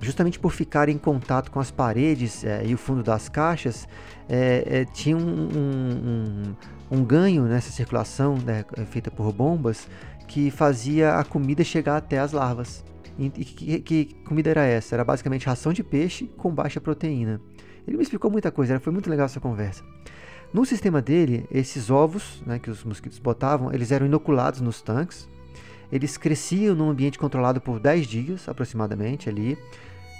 justamente 0.00 0.38
por 0.38 0.52
ficarem 0.52 0.94
em 0.94 0.98
contato 0.98 1.50
com 1.50 1.58
as 1.58 1.70
paredes 1.70 2.44
é, 2.44 2.64
e 2.64 2.74
o 2.74 2.78
fundo 2.78 3.02
das 3.02 3.28
caixas, 3.28 3.88
é, 4.28 4.64
é, 4.66 4.84
tinham 4.84 5.18
um, 5.18 6.54
um, 6.92 6.98
um, 6.98 7.04
ganho 7.04 7.44
nessa 7.44 7.70
circulação 7.70 8.36
né, 8.36 8.64
feita 8.86 9.10
por 9.10 9.32
bombas 9.32 9.88
que 10.26 10.50
fazia 10.50 11.14
a 11.14 11.24
comida 11.24 11.64
chegar 11.64 11.96
até 11.96 12.18
as 12.18 12.32
larvas. 12.32 12.84
E 13.18 13.30
que, 13.30 13.80
que, 13.80 14.04
comida 14.24 14.50
era 14.50 14.64
essa? 14.64 14.94
Era 14.94 15.04
basicamente 15.04 15.46
ração 15.46 15.72
de 15.72 15.82
peixe 15.82 16.30
com 16.36 16.52
baixa 16.52 16.80
proteína. 16.80 17.40
Ele 17.86 17.96
me 17.96 18.02
explicou 18.02 18.30
muita 18.30 18.52
coisa, 18.52 18.78
foi 18.78 18.92
muito 18.92 19.10
legal 19.10 19.26
essa 19.26 19.40
conversa. 19.40 19.82
No 20.52 20.64
sistema 20.64 21.02
dele, 21.02 21.46
esses 21.50 21.90
ovos 21.90 22.42
né, 22.46 22.58
que 22.58 22.70
os 22.70 22.84
mosquitos 22.84 23.18
botavam, 23.18 23.72
eles 23.72 23.90
eram 23.90 24.06
inoculados 24.06 24.60
nos 24.60 24.80
tanques. 24.80 25.28
Eles 25.90 26.16
cresciam 26.16 26.74
num 26.74 26.90
ambiente 26.90 27.18
controlado 27.18 27.60
por 27.60 27.80
10 27.80 28.06
dias, 28.06 28.48
aproximadamente, 28.48 29.28
ali. 29.28 29.56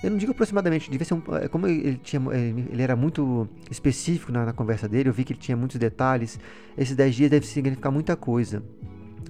Eu 0.03 0.11
não 0.11 0.17
digo 0.17 0.31
aproximadamente, 0.31 0.91
devia 0.91 1.05
ser 1.05 1.15
um, 1.15 1.23
é, 1.43 1.49
como 1.49 1.67
ele, 1.67 1.97
tinha, 1.97 2.23
ele 2.33 2.81
era 2.81 2.95
muito 2.95 3.49
específico 3.69 4.31
na, 4.31 4.47
na, 4.47 4.53
conversa 4.53 4.89
dele, 4.89 5.09
eu 5.09 5.13
vi 5.13 5.25
que 5.25 5.33
ele 5.33 5.41
tinha 5.41 5.57
muitos 5.57 5.77
detalhes. 5.77 6.39
Esses 6.77 6.95
10 6.95 7.15
dias 7.15 7.31
deve 7.31 7.47
significar 7.47 7.91
muita 7.91 8.17
coisa. 8.17 8.63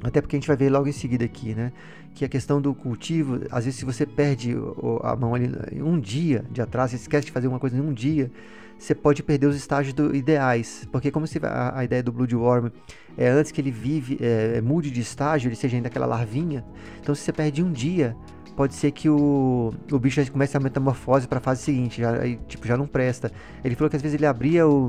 Até 0.02 0.20
porque 0.20 0.36
a 0.36 0.38
gente 0.38 0.46
vai 0.46 0.56
ver 0.56 0.70
logo 0.70 0.88
em 0.88 0.92
seguida 0.92 1.24
aqui, 1.24 1.54
né? 1.54 1.72
Que 2.14 2.24
a 2.24 2.28
questão 2.28 2.60
do 2.60 2.74
cultivo, 2.74 3.40
às 3.50 3.64
vezes 3.64 3.78
se 3.78 3.84
você 3.84 4.06
perde 4.06 4.54
a 5.02 5.16
mão 5.16 5.34
ali 5.34 5.50
um 5.82 5.98
dia 5.98 6.44
de 6.50 6.62
você 6.62 6.96
esquece 6.96 7.26
de 7.26 7.32
fazer 7.32 7.48
uma 7.48 7.58
coisa 7.58 7.76
em 7.76 7.80
um 7.80 7.92
dia, 7.92 8.30
você 8.78 8.94
pode 8.94 9.22
perder 9.22 9.46
os 9.46 9.56
estágios 9.56 9.92
do, 9.92 10.14
ideais. 10.14 10.86
Porque 10.92 11.10
como 11.10 11.26
se 11.26 11.38
a, 11.42 11.78
a, 11.78 11.84
ideia 11.84 12.02
do 12.02 12.12
Bloodworm 12.12 12.70
é 13.16 13.28
antes 13.28 13.50
que 13.50 13.60
ele 13.60 13.72
vive, 13.72 14.18
é, 14.20 14.56
é, 14.56 14.60
mude 14.60 14.90
de 14.90 15.00
estágio, 15.00 15.48
ele 15.48 15.56
seja 15.56 15.76
ainda 15.76 15.88
aquela 15.88 16.06
larvinha. 16.06 16.64
Então 17.00 17.14
se 17.14 17.22
você 17.22 17.32
perde 17.32 17.62
um 17.62 17.72
dia, 17.72 18.16
pode 18.56 18.74
ser 18.74 18.92
que 18.92 19.08
o, 19.08 19.72
o 19.90 19.98
bicho 19.98 20.22
já 20.22 20.30
comece 20.30 20.56
a 20.56 20.60
metamorfose 20.60 21.26
para 21.26 21.38
a 21.38 21.40
fase 21.40 21.62
seguinte, 21.62 22.00
já, 22.00 22.12
aí, 22.20 22.38
tipo, 22.46 22.66
já 22.66 22.76
não 22.76 22.86
presta. 22.86 23.32
Ele 23.64 23.74
falou 23.74 23.90
que 23.90 23.96
às 23.96 24.02
vezes 24.02 24.14
ele 24.14 24.26
abria 24.26 24.66
o 24.66 24.88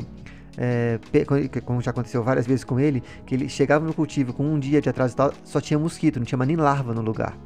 é, 0.61 0.99
como 1.61 1.81
já 1.81 1.91
aconteceu 1.91 2.21
várias 2.21 2.45
vezes 2.45 2.65
com 2.65 2.77
ele, 2.77 3.01
que 3.25 3.33
ele 3.33 3.47
chegava 3.47 3.85
no 3.85 3.93
cultivo 3.93 4.33
com 4.33 4.43
um 4.43 4.59
dia 4.59 4.81
de 4.81 4.89
atraso 4.89 5.13
e 5.13 5.15
tal, 5.15 5.33
só 5.45 5.61
tinha 5.61 5.79
mosquito, 5.79 6.17
não 6.19 6.25
tinha 6.25 6.45
nem 6.45 6.57
larva 6.57 6.93
no 6.93 7.01
lugar. 7.01 7.37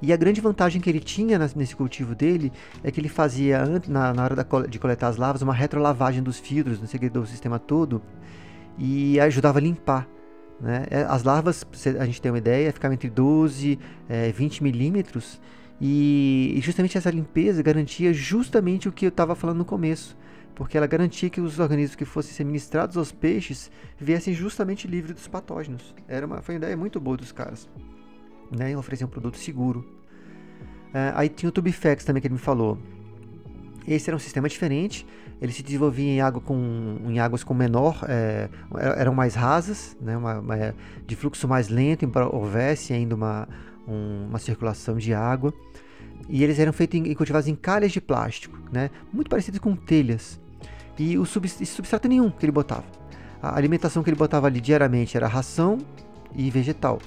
E 0.00 0.12
a 0.12 0.16
grande 0.16 0.40
vantagem 0.40 0.80
que 0.80 0.88
ele 0.90 1.00
tinha 1.00 1.38
nesse 1.38 1.74
cultivo 1.74 2.14
dele 2.14 2.52
é 2.84 2.90
que 2.90 3.00
ele 3.00 3.08
fazia, 3.08 3.64
na, 3.88 4.12
hora 4.22 4.46
de 4.68 4.78
coletar 4.78 5.08
as 5.08 5.16
larvas, 5.16 5.40
uma 5.40 5.54
retrolavagem 5.54 6.22
dos 6.22 6.38
filtros, 6.38 6.78
não 6.78 6.86
sei 6.86 7.00
o 7.08 7.10
do 7.10 7.26
sistema 7.26 7.58
todo, 7.58 8.02
e 8.76 9.18
ajudava 9.18 9.58
a 9.58 9.62
limpar. 9.62 10.06
Né? 10.60 10.84
É, 10.90 11.02
as 11.08 11.24
larvas, 11.24 11.66
a 11.98 12.04
gente 12.04 12.20
tem 12.20 12.30
uma 12.30 12.38
ideia, 12.38 12.70
ficavam 12.72 12.94
entre 12.94 13.08
12 13.08 13.78
e 14.10 14.32
20 14.32 14.62
milímetros, 14.62 15.40
e 15.80 16.58
justamente 16.62 16.98
essa 16.98 17.10
limpeza 17.10 17.62
garantia 17.62 18.12
justamente 18.12 18.88
o 18.88 18.92
que 18.92 19.06
eu 19.06 19.10
estava 19.10 19.34
falando 19.34 19.58
no 19.58 19.64
começo 19.64 20.16
porque 20.58 20.76
ela 20.76 20.88
garantia 20.88 21.30
que 21.30 21.40
os 21.40 21.60
organismos 21.60 21.94
que 21.94 22.04
fossem 22.04 22.44
ministrados 22.44 22.96
aos 22.96 23.12
peixes 23.12 23.70
viessem 23.96 24.34
justamente 24.34 24.88
livres 24.88 25.14
dos 25.14 25.28
patógenos. 25.28 25.94
Era 26.08 26.26
uma, 26.26 26.42
foi 26.42 26.56
uma 26.56 26.58
ideia 26.58 26.76
muito 26.76 26.98
boa 26.98 27.16
dos 27.16 27.30
caras. 27.30 27.68
Né? 28.50 28.76
Oferecer 28.76 29.04
um 29.04 29.08
produto 29.08 29.38
seguro. 29.38 29.86
Uh, 30.88 31.14
aí 31.14 31.28
tinha 31.28 31.48
o 31.48 31.52
Tubifex 31.52 32.04
também 32.04 32.20
que 32.20 32.26
ele 32.26 32.34
me 32.34 32.40
falou. 32.40 32.76
Esse 33.86 34.10
era 34.10 34.16
um 34.16 34.18
sistema 34.18 34.48
diferente. 34.48 35.06
Ele 35.40 35.52
se 35.52 35.62
desenvolvia 35.62 36.10
em, 36.10 36.20
água 36.20 36.40
com, 36.40 36.98
em 37.06 37.20
águas 37.20 37.44
com 37.44 37.54
menor, 37.54 38.04
é, 38.08 38.48
eram 38.96 39.14
mais 39.14 39.36
rasas, 39.36 39.96
né? 40.00 40.16
uma, 40.16 40.40
uma, 40.40 40.74
de 41.06 41.14
fluxo 41.14 41.46
mais 41.46 41.68
lento, 41.68 42.04
embora 42.04 42.34
houvesse 42.34 42.92
ainda 42.92 43.14
uma, 43.14 43.48
um, 43.86 44.26
uma 44.28 44.40
circulação 44.40 44.96
de 44.96 45.14
água. 45.14 45.54
E 46.28 46.42
eles 46.42 46.58
eram 46.58 46.72
feitos 46.72 46.98
e 46.98 47.14
cultivados 47.14 47.46
em 47.46 47.54
calhas 47.54 47.92
de 47.92 48.00
plástico, 48.00 48.58
né? 48.72 48.90
muito 49.12 49.30
parecidos 49.30 49.60
com 49.60 49.76
telhas 49.76 50.40
e 50.98 51.18
o 51.18 51.24
substrato 51.24 52.08
nenhum 52.08 52.30
que 52.30 52.44
ele 52.44 52.52
botava. 52.52 52.84
A 53.40 53.56
alimentação 53.56 54.02
que 54.02 54.10
ele 54.10 54.16
botava 54.16 54.46
ali 54.46 54.60
diariamente 54.60 55.16
era 55.16 55.28
ração 55.28 55.78
e 56.34 56.50
vegetal. 56.50 56.98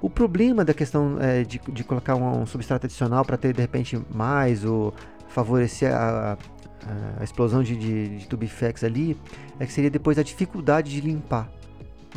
O 0.00 0.10
problema 0.10 0.64
da 0.64 0.74
questão 0.74 1.16
é, 1.18 1.42
de, 1.44 1.58
de, 1.58 1.82
colocar 1.82 2.14
um, 2.14 2.42
um 2.42 2.46
substrato 2.46 2.84
adicional 2.86 3.24
para 3.24 3.38
ter 3.38 3.54
de 3.54 3.60
repente 3.62 3.98
mais 4.14 4.62
ou 4.62 4.92
favorecer 5.28 5.90
a, 5.94 6.36
a, 6.36 7.20
a 7.20 7.24
explosão 7.24 7.62
de, 7.62 7.74
de, 7.74 8.18
de 8.18 8.28
tubifex 8.28 8.84
ali 8.84 9.16
é 9.58 9.64
que 9.64 9.72
seria 9.72 9.90
depois 9.90 10.18
a 10.18 10.22
dificuldade 10.22 10.90
de 10.90 11.00
limpar. 11.00 11.50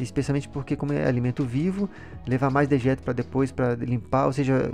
especialmente 0.01 0.49
porque 0.49 0.75
como 0.75 0.91
é 0.91 1.07
alimento 1.07 1.45
vivo, 1.45 1.89
levar 2.27 2.49
mais 2.49 2.67
dejeto 2.67 3.01
para 3.01 3.13
depois 3.13 3.53
para 3.53 3.75
limpar, 3.75 4.25
ou 4.25 4.33
seja, 4.33 4.69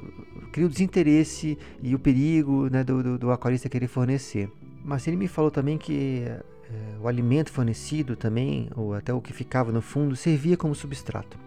cria 0.52 0.66
o 0.66 0.70
desinteresse 0.70 1.56
e 1.84 1.94
o 1.94 2.00
perigo 2.00 2.68
né, 2.72 2.84
do, 2.84 3.04
do, 3.04 3.18
do 3.20 3.32
aquarista 3.32 3.70
querer 3.70 3.88
fornecer. 3.88 4.50
Mas 4.84 5.08
ele 5.08 5.16
me 5.16 5.28
falou 5.28 5.50
também 5.50 5.78
que 5.78 6.26
é, 6.26 6.42
o 7.02 7.08
alimento 7.08 7.52
fornecido 7.52 8.16
também, 8.16 8.70
ou 8.76 8.94
até 8.94 9.14
o 9.14 9.22
que 9.22 9.32
ficava 9.32 9.72
no 9.72 9.82
fundo, 9.82 10.16
servia 10.16 10.58
como 10.58 10.76
substrato. 10.76 11.38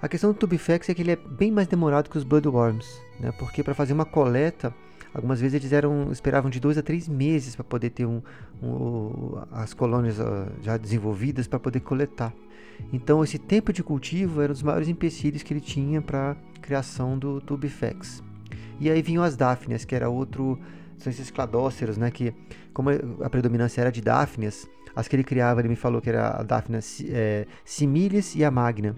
A 0.00 0.08
questão 0.08 0.32
do 0.32 0.38
Tubifex 0.38 0.88
é 0.88 0.94
que 0.94 1.02
ele 1.02 1.12
é 1.12 1.16
bem 1.16 1.50
mais 1.52 1.68
demorado 1.68 2.10
que 2.10 2.18
os 2.18 2.24
Bloodworms, 2.24 3.00
né? 3.20 3.30
porque 3.38 3.62
para 3.62 3.74
fazer 3.74 3.92
uma 3.92 4.04
coleta, 4.04 4.74
algumas 5.14 5.40
vezes 5.40 5.54
eles 5.54 5.72
eram, 5.72 6.10
esperavam 6.10 6.50
de 6.50 6.58
dois 6.58 6.76
a 6.76 6.82
três 6.82 7.06
meses 7.06 7.54
para 7.54 7.62
poder 7.62 7.90
ter 7.90 8.06
um, 8.06 8.20
um, 8.60 9.40
as 9.52 9.72
colônias 9.72 10.16
já 10.60 10.76
desenvolvidas 10.76 11.46
para 11.46 11.60
poder 11.60 11.80
coletar. 11.80 12.34
Então 12.92 13.22
esse 13.22 13.38
tempo 13.38 13.72
de 13.72 13.82
cultivo 13.82 14.40
era 14.40 14.50
um 14.50 14.54
dos 14.54 14.62
maiores 14.62 14.88
empecilhos 14.88 15.42
que 15.42 15.52
ele 15.52 15.60
tinha 15.60 16.02
para 16.02 16.32
a 16.32 16.60
criação 16.60 17.16
do 17.16 17.40
Tubifex. 17.40 18.22
E 18.80 18.90
aí 18.90 19.02
vinham 19.02 19.22
as 19.22 19.36
Daphnias, 19.36 19.84
que 19.84 19.94
era 19.94 20.08
outro, 20.08 20.58
são 21.02 21.12
esses 21.12 21.30
cladóceros, 21.30 21.96
né? 21.96 22.10
que 22.10 22.32
como 22.72 22.90
a 23.22 23.30
predominância 23.30 23.80
era 23.80 23.92
de 23.92 24.00
Daphnias, 24.00 24.66
as 24.94 25.08
que 25.08 25.16
ele 25.16 25.24
criava, 25.24 25.60
ele 25.60 25.68
me 25.68 25.76
falou 25.76 26.00
que 26.00 26.10
era 26.10 26.40
a 26.40 26.42
Daphnia 26.42 26.80
é, 27.08 27.46
similis 27.64 28.34
e 28.34 28.44
a 28.44 28.50
magna 28.50 28.94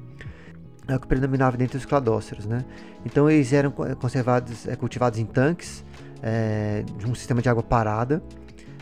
é 0.86 0.98
que 0.98 1.06
predominava 1.06 1.56
dentro 1.56 1.78
dos 1.78 1.86
cladóceros, 1.86 2.44
né? 2.44 2.64
Então 3.06 3.30
eles 3.30 3.52
eram 3.52 3.70
conservados, 3.70 4.68
é, 4.68 4.76
cultivados 4.76 5.18
em 5.18 5.24
tanques 5.24 5.82
é, 6.22 6.84
de 6.98 7.06
um 7.06 7.14
sistema 7.14 7.40
de 7.40 7.48
água 7.48 7.62
parada. 7.62 8.22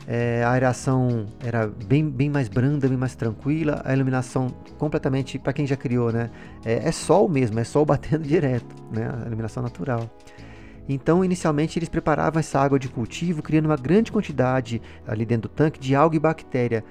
É, 0.06 0.42
a 0.44 0.50
aeração 0.50 1.26
era 1.44 1.68
bem, 1.68 2.08
bem 2.08 2.28
mais 2.28 2.48
branda, 2.48 2.88
bem 2.88 2.96
mais 2.96 3.14
tranquila. 3.14 3.82
A 3.84 3.92
iluminação 3.92 4.48
completamente, 4.78 5.38
para 5.38 5.52
quem 5.52 5.64
já 5.64 5.76
criou, 5.76 6.10
né? 6.10 6.30
É, 6.64 6.88
é, 6.88 6.92
sol 6.92 7.28
mesmo, 7.28 7.60
é 7.60 7.64
sol 7.64 7.84
batendo 7.86 8.24
direto, 8.24 8.74
né? 8.90 9.08
A 9.22 9.26
iluminação 9.26 9.62
natural. 9.62 10.10
Então, 10.88 11.24
inicialmente, 11.24 11.78
eles 11.78 11.88
preparavam 11.88 12.40
essa 12.40 12.60
água 12.60 12.78
de 12.78 12.88
cultivo, 12.88 13.42
criando 13.42 13.66
uma 13.66 13.76
grande 13.76 14.10
quantidade 14.10 14.82
ali 15.06 15.24
dentro 15.24 15.48
do 15.48 15.52
tanque 15.52 15.78
de 15.78 15.94
alga 15.94 16.16
e 16.16 16.18
bactéria. 16.18 16.84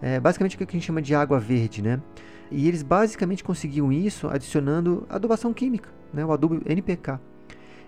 É, 0.00 0.20
basicamente 0.20 0.54
o 0.54 0.58
que 0.58 0.64
a 0.64 0.72
gente 0.72 0.86
chama 0.86 1.02
de 1.02 1.14
água 1.14 1.40
verde, 1.40 1.82
né? 1.82 2.00
E 2.50 2.66
eles 2.66 2.82
basicamente 2.82 3.44
conseguiam 3.44 3.92
isso 3.92 4.28
adicionando 4.28 5.06
adubação 5.08 5.52
química, 5.52 5.90
né, 6.12 6.24
o 6.24 6.32
adubo 6.32 6.62
NPK. 6.66 7.20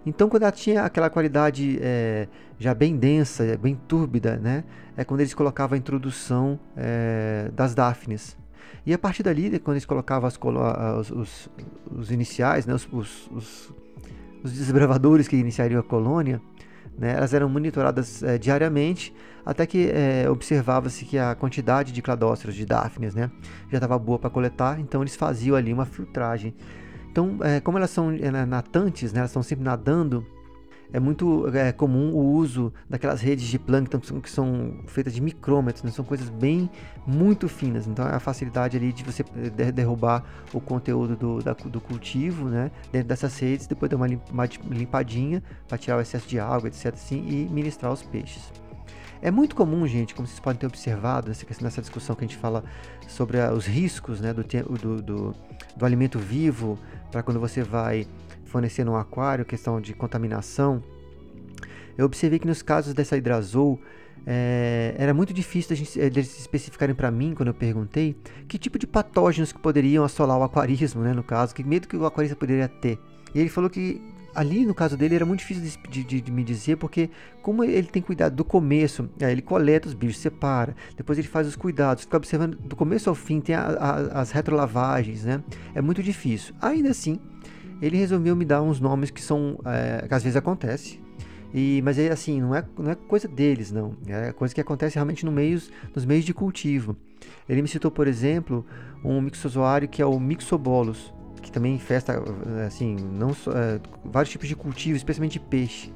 Então, 0.04 0.28
quando 0.28 0.42
ela 0.44 0.52
tinha 0.52 0.82
aquela 0.82 1.10
qualidade 1.10 1.78
é, 1.80 2.26
já 2.58 2.74
bem 2.74 2.96
densa, 2.96 3.58
bem 3.58 3.78
túrbida, 3.88 4.36
né, 4.36 4.64
é 4.96 5.04
quando 5.04 5.20
eles 5.20 5.34
colocavam 5.34 5.76
a 5.76 5.78
introdução 5.78 6.58
é, 6.76 7.50
das 7.54 7.74
Daphnes. 7.74 8.36
E 8.84 8.94
a 8.94 8.98
partir 8.98 9.22
dali, 9.22 9.58
quando 9.58 9.76
eles 9.76 9.84
colocavam 9.84 10.26
as, 10.26 10.38
os, 11.10 11.50
os, 11.90 12.10
iniciais, 12.10 12.66
né, 12.66 12.74
os, 12.74 12.88
os, 13.30 13.72
os 14.42 14.52
desbravadores 14.52 15.28
que 15.28 15.36
iniciariam 15.36 15.80
a 15.80 15.82
colônia, 15.82 16.40
né, 16.98 17.14
elas 17.16 17.32
eram 17.32 17.48
monitoradas 17.48 18.22
é, 18.22 18.36
diariamente 18.36 19.14
até 19.44 19.66
que 19.66 19.90
é, 19.90 20.28
observava-se 20.28 21.04
que 21.04 21.18
a 21.18 21.34
quantidade 21.34 21.92
de 21.92 22.02
cladóceros, 22.02 22.54
de 22.54 22.66
Daphnes, 22.66 23.14
né, 23.14 23.30
já 23.70 23.78
estava 23.78 23.98
boa 23.98 24.18
para 24.18 24.30
coletar, 24.30 24.78
então 24.78 25.00
eles 25.02 25.16
faziam 25.16 25.56
ali 25.56 25.72
uma 25.72 25.86
filtragem. 25.86 26.54
Então, 27.10 27.38
é, 27.42 27.58
como 27.58 27.78
elas 27.78 27.90
são 27.90 28.10
natantes, 28.46 29.12
né, 29.12 29.20
elas 29.20 29.30
estão 29.30 29.42
sempre 29.42 29.64
nadando, 29.64 30.24
é 30.92 30.98
muito 30.98 31.48
é, 31.56 31.72
comum 31.72 32.12
o 32.12 32.32
uso 32.32 32.72
daquelas 32.88 33.20
redes 33.20 33.46
de 33.46 33.58
plâncton 33.58 34.00
que 34.00 34.06
são, 34.06 34.20
que 34.20 34.30
são 34.30 34.80
feitas 34.86 35.14
de 35.14 35.20
micrômetros, 35.20 35.84
né? 35.84 35.90
são 35.90 36.04
coisas 36.04 36.28
bem 36.28 36.68
muito 37.06 37.48
finas. 37.48 37.86
Então 37.86 38.06
é 38.06 38.14
a 38.14 38.20
facilidade 38.20 38.76
ali 38.76 38.92
de 38.92 39.04
você 39.04 39.24
eh, 39.58 39.70
derrubar 39.70 40.24
o 40.52 40.60
conteúdo 40.60 41.16
do, 41.16 41.42
da, 41.42 41.52
do 41.52 41.80
cultivo 41.80 42.48
né? 42.48 42.70
dentro 42.90 43.08
dessas 43.08 43.38
redes, 43.38 43.66
depois 43.66 43.90
dar 43.90 43.96
uma, 43.96 44.06
limpadinha 44.68 45.42
para 45.68 45.78
tirar 45.78 45.96
o 45.96 46.00
excesso 46.00 46.28
de 46.28 46.38
água, 46.38 46.68
etc. 46.68 46.94
Assim, 46.94 47.24
e 47.28 47.48
ministrar 47.50 47.92
os 47.92 48.02
peixes. 48.02 48.52
É 49.22 49.30
muito 49.30 49.54
comum, 49.54 49.86
gente, 49.86 50.14
como 50.14 50.26
vocês 50.26 50.40
podem 50.40 50.58
ter 50.58 50.66
observado 50.66 51.28
nessa, 51.28 51.44
nessa 51.60 51.80
discussão 51.82 52.16
que 52.16 52.24
a 52.24 52.26
gente 52.26 52.38
fala 52.38 52.64
sobre 53.06 53.38
a, 53.38 53.52
os 53.52 53.66
riscos 53.66 54.20
né, 54.20 54.32
do, 54.32 54.42
do, 54.42 55.02
do, 55.02 55.34
do 55.76 55.86
alimento 55.86 56.18
vivo 56.18 56.78
para 57.12 57.22
quando 57.22 57.38
você 57.38 57.62
vai 57.62 58.06
fornecer 58.50 58.84
no 58.84 58.96
aquário, 58.96 59.44
questão 59.44 59.80
de 59.80 59.94
contaminação. 59.94 60.82
Eu 61.96 62.04
observei 62.04 62.38
que 62.38 62.46
nos 62.46 62.62
casos 62.62 62.92
dessa 62.92 63.16
hidrazol, 63.16 63.80
é, 64.26 64.94
era 64.98 65.14
muito 65.14 65.32
difícil 65.32 65.74
gente, 65.76 65.98
eles 65.98 66.38
especificarem 66.38 66.94
para 66.94 67.10
mim, 67.10 67.32
quando 67.34 67.48
eu 67.48 67.54
perguntei, 67.54 68.16
que 68.48 68.58
tipo 68.58 68.78
de 68.78 68.86
patógenos 68.86 69.52
que 69.52 69.58
poderiam 69.58 70.04
assolar 70.04 70.38
o 70.38 70.42
aquarismo, 70.42 71.02
né, 71.02 71.12
no 71.12 71.22
caso, 71.22 71.54
que 71.54 71.62
medo 71.62 71.88
que 71.88 71.96
o 71.96 72.04
aquarista 72.04 72.36
poderia 72.36 72.68
ter. 72.68 72.98
E 73.34 73.40
ele 73.40 73.48
falou 73.48 73.70
que 73.70 74.00
ali 74.34 74.64
no 74.64 74.74
caso 74.74 74.96
dele 74.96 75.14
era 75.14 75.24
muito 75.24 75.40
difícil 75.40 75.78
de, 75.88 76.04
de, 76.04 76.20
de, 76.20 76.32
me 76.32 76.44
dizer, 76.44 76.76
porque 76.76 77.10
como 77.42 77.64
ele 77.64 77.88
tem 77.88 78.02
cuidado 78.02 78.34
do 78.34 78.44
começo, 78.44 79.08
é, 79.20 79.30
ele 79.30 79.42
coleta 79.42 79.88
os 79.88 79.94
bichos, 79.94 80.18
separa, 80.18 80.74
depois 80.96 81.18
ele 81.18 81.28
faz 81.28 81.46
os 81.46 81.56
cuidados, 81.56 82.04
fica 82.04 82.16
observando 82.16 82.56
do 82.56 82.76
começo 82.76 83.08
ao 83.08 83.14
fim, 83.14 83.40
tem 83.40 83.54
a, 83.54 83.62
a, 83.62 84.20
as 84.20 84.30
retrolavagens, 84.30 85.24
né? 85.24 85.42
É 85.74 85.80
muito 85.80 86.02
difícil. 86.02 86.54
Ainda 86.60 86.90
assim, 86.90 87.18
ele 87.80 87.96
resolveu 87.96 88.36
me 88.36 88.44
dar 88.44 88.62
uns 88.62 88.80
nomes 88.80 89.10
que 89.10 89.22
são, 89.22 89.58
é, 89.64 90.06
que 90.06 90.14
às 90.14 90.22
vezes 90.22 90.36
acontece, 90.36 91.00
e, 91.52 91.80
mas 91.84 91.98
é 91.98 92.10
assim, 92.10 92.40
não 92.40 92.54
é, 92.54 92.64
não 92.78 92.90
é 92.90 92.94
coisa 92.94 93.26
deles, 93.26 93.72
não. 93.72 93.96
É 94.06 94.32
coisa 94.32 94.54
que 94.54 94.60
acontece 94.60 94.94
realmente 94.94 95.24
no 95.24 95.32
meios, 95.32 95.70
nos 95.94 96.04
meios 96.04 96.24
de 96.24 96.32
cultivo. 96.32 96.96
Ele 97.48 97.60
me 97.60 97.68
citou, 97.68 97.90
por 97.90 98.06
exemplo, 98.06 98.64
um 99.04 99.20
mixozoário 99.20 99.88
que 99.88 100.00
é 100.00 100.06
o 100.06 100.18
Mixobolus, 100.20 101.12
que 101.42 101.50
também 101.50 101.74
infesta 101.74 102.22
assim, 102.66 102.94
não 102.94 103.30
é, 103.30 103.80
vários 104.04 104.30
tipos 104.30 104.46
de 104.46 104.54
cultivo, 104.54 104.96
especialmente 104.96 105.32
de 105.32 105.40
peixe. 105.40 105.92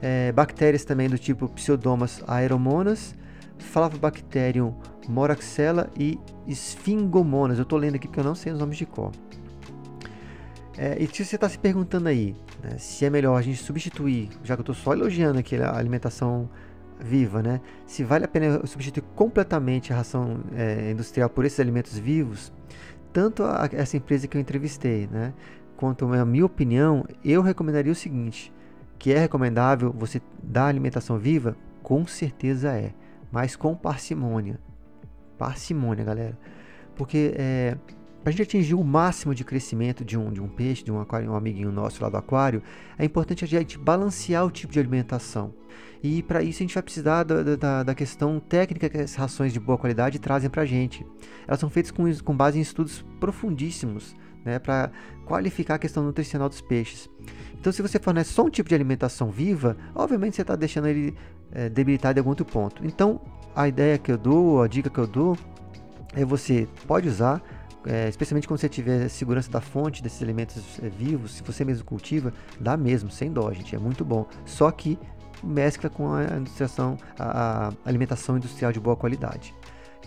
É, 0.00 0.32
bactérias 0.32 0.84
também 0.84 1.08
do 1.08 1.18
tipo 1.18 1.48
Pseudomonas 1.48 2.22
aeromonas, 2.26 3.14
Flavobacterium 3.58 4.74
moraxella 5.08 5.88
e 5.96 6.18
Sphingomonas. 6.48 7.58
Eu 7.58 7.62
estou 7.62 7.78
lendo 7.78 7.94
aqui 7.94 8.06
porque 8.06 8.20
eu 8.20 8.24
não 8.24 8.34
sei 8.34 8.52
os 8.52 8.58
nomes 8.58 8.76
de 8.76 8.86
cor. 8.86 9.10
É, 10.78 10.96
e 11.02 11.08
se 11.08 11.24
você 11.24 11.34
está 11.34 11.48
se 11.48 11.58
perguntando 11.58 12.08
aí 12.08 12.36
né, 12.62 12.78
se 12.78 13.04
é 13.04 13.10
melhor 13.10 13.36
a 13.36 13.42
gente 13.42 13.58
substituir, 13.58 14.28
já 14.44 14.54
que 14.54 14.60
eu 14.60 14.62
estou 14.62 14.74
só 14.76 14.92
elogiando 14.92 15.36
aqui 15.36 15.56
a 15.56 15.76
alimentação 15.76 16.48
viva, 17.00 17.42
né? 17.42 17.60
Se 17.84 18.04
vale 18.04 18.24
a 18.24 18.28
pena 18.28 18.64
substituir 18.66 19.02
completamente 19.14 19.92
a 19.92 19.96
ração 19.96 20.40
é, 20.54 20.90
industrial 20.92 21.28
por 21.28 21.44
esses 21.44 21.58
alimentos 21.58 21.98
vivos, 21.98 22.52
tanto 23.12 23.42
a, 23.42 23.68
essa 23.72 23.96
empresa 23.96 24.28
que 24.28 24.36
eu 24.36 24.40
entrevistei, 24.40 25.08
né, 25.10 25.32
quanto 25.76 26.12
a 26.12 26.24
minha 26.24 26.46
opinião, 26.46 27.04
eu 27.24 27.42
recomendaria 27.42 27.92
o 27.92 27.94
seguinte: 27.94 28.52
que 28.98 29.12
é 29.12 29.18
recomendável 29.18 29.92
você 29.92 30.20
dar 30.42 30.66
alimentação 30.66 31.18
viva? 31.18 31.56
Com 31.82 32.06
certeza 32.06 32.72
é, 32.72 32.92
mas 33.30 33.56
com 33.56 33.74
parcimônia. 33.74 34.60
Parcimônia, 35.36 36.04
galera. 36.04 36.38
Porque 36.96 37.32
é, 37.36 37.76
para 38.28 38.30
a 38.30 38.36
gente 38.36 38.42
atingir 38.42 38.74
o 38.74 38.84
máximo 38.84 39.34
de 39.34 39.42
crescimento 39.42 40.04
de 40.04 40.18
um, 40.18 40.30
de 40.30 40.38
um 40.38 40.48
peixe, 40.48 40.84
de 40.84 40.92
um, 40.92 41.00
aquário, 41.00 41.30
um 41.30 41.34
amiguinho 41.34 41.72
nosso 41.72 42.02
lá 42.02 42.10
do 42.10 42.16
aquário, 42.18 42.62
é 42.98 43.04
importante 43.04 43.42
a 43.42 43.48
gente 43.48 43.78
balancear 43.78 44.44
o 44.44 44.50
tipo 44.50 44.70
de 44.70 44.78
alimentação. 44.78 45.54
E 46.02 46.22
para 46.22 46.42
isso 46.42 46.58
a 46.58 46.64
gente 46.64 46.74
vai 46.74 46.82
precisar 46.82 47.22
da, 47.22 47.56
da, 47.56 47.82
da, 47.82 47.94
questão 47.94 48.38
técnica 48.38 48.90
que 48.90 48.98
as 48.98 49.14
rações 49.14 49.52
de 49.52 49.58
boa 49.58 49.78
qualidade 49.78 50.18
trazem 50.18 50.50
para 50.50 50.62
a 50.62 50.66
gente. 50.66 51.06
Elas 51.46 51.58
são 51.58 51.70
feitas 51.70 51.90
com, 51.90 52.04
com 52.22 52.36
base 52.36 52.58
em 52.58 52.60
estudos 52.60 53.02
profundíssimos 53.18 54.14
né, 54.44 54.58
para 54.58 54.90
qualificar 55.24 55.76
a 55.76 55.78
questão 55.78 56.02
nutricional 56.02 56.50
dos 56.50 56.60
peixes. 56.60 57.08
Então, 57.58 57.72
se 57.72 57.80
você 57.80 57.98
fornece 57.98 58.30
só 58.34 58.44
um 58.44 58.50
tipo 58.50 58.68
de 58.68 58.74
alimentação 58.74 59.30
viva, 59.30 59.74
obviamente 59.94 60.36
você 60.36 60.42
está 60.42 60.54
deixando 60.54 60.88
ele 60.88 61.14
é, 61.50 61.70
debilitado 61.70 62.18
em 62.18 62.20
algum 62.20 62.30
outro 62.30 62.44
ponto. 62.44 62.84
Então, 62.84 63.22
a 63.56 63.66
ideia 63.66 63.96
que 63.96 64.12
eu 64.12 64.18
dou, 64.18 64.62
a 64.62 64.68
dica 64.68 64.90
que 64.90 64.98
eu 64.98 65.06
dou, 65.06 65.36
é 66.14 66.24
você 66.24 66.68
pode 66.86 67.08
usar 67.08 67.42
é, 67.88 68.06
especialmente 68.06 68.46
quando 68.46 68.60
você 68.60 68.68
tiver 68.68 69.08
segurança 69.08 69.50
da 69.50 69.62
fonte 69.62 70.02
desses 70.02 70.20
elementos 70.20 70.78
é, 70.82 70.90
vivos, 70.90 71.36
se 71.36 71.42
você 71.42 71.64
mesmo 71.64 71.86
cultiva, 71.86 72.34
dá 72.60 72.76
mesmo, 72.76 73.10
sem 73.10 73.32
dó, 73.32 73.50
gente, 73.50 73.74
é 73.74 73.78
muito 73.78 74.04
bom. 74.04 74.26
Só 74.44 74.70
que 74.70 74.98
mescla 75.42 75.88
com 75.88 76.12
a, 76.12 76.36
industriação, 76.36 76.98
a, 77.18 77.68
a 77.68 77.72
alimentação 77.86 78.36
industrial 78.36 78.72
de 78.72 78.78
boa 78.78 78.94
qualidade. 78.94 79.54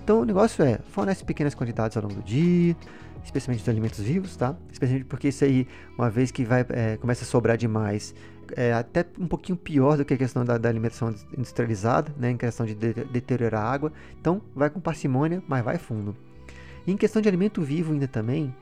Então 0.04 0.22
o 0.22 0.26
negócio 0.26 0.64
é, 0.64 0.78
fornece 0.92 1.26
pequenas 1.26 1.56
quantidades 1.56 1.98
ao 1.98 2.04
longo 2.04 2.16
do 2.16 2.22
dia, 2.22 2.76
especialmente 3.24 3.62
dos 3.62 3.70
alimentos 3.70 4.00
vivos, 4.00 4.36
tá? 4.36 4.56
Especialmente 4.72 5.06
porque 5.06 5.30
isso 5.30 5.44
aí, 5.44 5.68
uma 5.98 6.10
vez 6.10 6.30
que 6.30 6.46
vai 6.46 6.64
é, 6.70 6.98
começa 6.98 7.24
a 7.24 7.28
sobrar 7.28 7.58
demais, 7.58 8.14
é 8.56 8.74
até 8.74 9.04
um 9.18 9.28
pouquinho 9.28 9.58
pior 9.58 9.98
do 9.98 10.06
que 10.06 10.14
a 10.14 10.18
questão 10.18 10.46
da, 10.46 10.60
da 10.60 10.70
alimentação 10.70 11.16
industrializada, 11.36 12.14
né? 12.16 12.30
Em 12.30 12.38
questão 12.38 12.64
de, 12.64 12.76
de 12.76 12.94
deteriorar 13.06 13.64
a 13.64 13.72
água. 13.72 13.92
Então 14.20 14.40
vai 14.56 14.70
com 14.70 14.80
parcimônia, 14.80 15.42
mas 15.48 15.64
vai 15.64 15.80
fundo. 15.80 16.16
E 16.86 16.92
em 16.92 16.98
questão 16.98 17.22
de 17.22 17.28
alimento 17.28 17.62
vivo 17.62 17.94
ainda 17.94 18.08
também, 18.08 18.54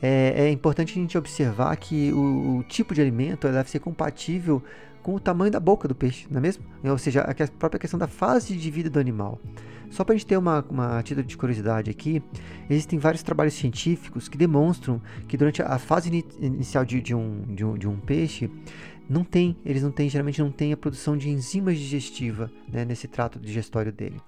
é, 0.00 0.34
é 0.36 0.50
importante 0.50 0.92
a 0.92 1.00
gente 1.00 1.18
observar 1.18 1.76
que 1.76 2.12
o, 2.12 2.58
o 2.58 2.64
tipo 2.64 2.94
de 2.94 3.00
alimento 3.00 3.48
deve 3.48 3.70
ser 3.70 3.80
compatível 3.80 4.62
com 5.02 5.14
o 5.14 5.20
tamanho 5.20 5.50
da 5.50 5.60
boca 5.60 5.88
do 5.88 5.94
peixe, 5.94 6.26
não 6.30 6.38
é 6.38 6.40
mesmo? 6.40 6.64
Ou 6.84 6.98
seja, 6.98 7.22
a 7.22 7.48
própria 7.58 7.78
questão 7.78 7.98
da 7.98 8.06
fase 8.06 8.54
de 8.54 8.70
vida 8.70 8.90
do 8.90 8.98
animal. 8.98 9.40
Só 9.90 10.04
para 10.04 10.14
a 10.14 10.18
gente 10.18 10.26
ter 10.26 10.36
uma, 10.36 10.64
uma 10.68 11.02
título 11.02 11.26
de 11.26 11.36
curiosidade 11.36 11.90
aqui, 11.90 12.22
existem 12.68 12.98
vários 12.98 13.22
trabalhos 13.22 13.54
científicos 13.54 14.28
que 14.28 14.36
demonstram 14.36 15.00
que 15.26 15.36
durante 15.36 15.62
a 15.62 15.78
fase 15.78 16.26
inicial 16.38 16.84
de, 16.84 17.00
de, 17.00 17.14
um, 17.14 17.42
de, 17.48 17.64
um, 17.64 17.74
de 17.74 17.88
um 17.88 17.96
peixe, 17.96 18.50
não 19.08 19.24
tem, 19.24 19.56
eles 19.64 19.82
não 19.82 19.90
têm, 19.90 20.08
geralmente 20.08 20.40
não 20.40 20.50
tem 20.50 20.72
a 20.72 20.76
produção 20.76 21.16
de 21.16 21.30
enzimas 21.30 21.78
digestiva 21.78 22.50
né, 22.70 22.84
nesse 22.84 23.08
trato 23.08 23.38
digestório 23.38 23.92
dele. 23.92 24.20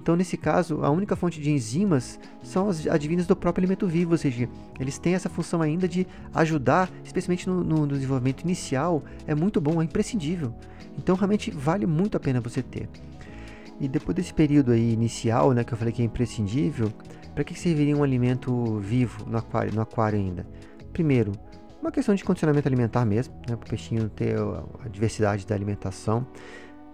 Então, 0.00 0.16
nesse 0.16 0.36
caso, 0.36 0.84
a 0.84 0.90
única 0.90 1.16
fonte 1.16 1.40
de 1.40 1.50
enzimas 1.50 2.20
são 2.42 2.68
as 2.68 2.86
advindas 2.86 3.26
do 3.26 3.34
próprio 3.34 3.62
alimento 3.62 3.86
vivo, 3.86 4.12
ou 4.12 4.18
seja, 4.18 4.48
eles 4.78 4.98
têm 4.98 5.14
essa 5.14 5.30
função 5.30 5.62
ainda 5.62 5.88
de 5.88 6.06
ajudar, 6.34 6.90
especialmente 7.04 7.48
no, 7.48 7.64
no 7.64 7.86
desenvolvimento 7.86 8.42
inicial, 8.42 9.02
é 9.26 9.34
muito 9.34 9.60
bom, 9.62 9.80
é 9.80 9.84
imprescindível. 9.84 10.54
Então, 10.98 11.16
realmente 11.16 11.50
vale 11.50 11.86
muito 11.86 12.16
a 12.16 12.20
pena 12.20 12.40
você 12.40 12.62
ter. 12.62 12.88
E 13.80 13.88
depois 13.88 14.14
desse 14.14 14.34
período 14.34 14.72
aí 14.72 14.92
inicial, 14.92 15.52
né, 15.52 15.64
que 15.64 15.72
eu 15.72 15.78
falei 15.78 15.92
que 15.92 16.02
é 16.02 16.04
imprescindível, 16.04 16.92
para 17.34 17.42
que 17.42 17.58
serviria 17.58 17.96
um 17.96 18.02
alimento 18.02 18.78
vivo 18.80 19.24
no 19.26 19.38
aquário, 19.38 19.74
no 19.74 19.80
aquário 19.80 20.18
ainda? 20.18 20.46
Primeiro, 20.92 21.32
uma 21.84 21.92
questão 21.92 22.14
de 22.14 22.24
condicionamento 22.24 22.66
alimentar 22.66 23.04
mesmo, 23.04 23.34
né, 23.46 23.54
o 23.54 23.58
peixinho 23.58 24.08
ter 24.08 24.36
a 24.38 24.88
diversidade 24.88 25.46
da 25.46 25.54
alimentação, 25.54 26.26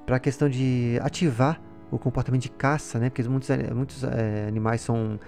para 0.05 0.16
a 0.16 0.18
questão 0.18 0.48
de 0.48 0.98
ativar 1.00 1.61
o 1.92 1.98
comportamento 1.98 2.42
de 2.42 2.50
caça, 2.50 2.98
né? 2.98 3.09
Porque 3.09 3.22
muitos, 3.29 3.48
muitos 3.72 4.05
é, 4.05 4.46
animais 4.48 4.81
são 4.81 5.18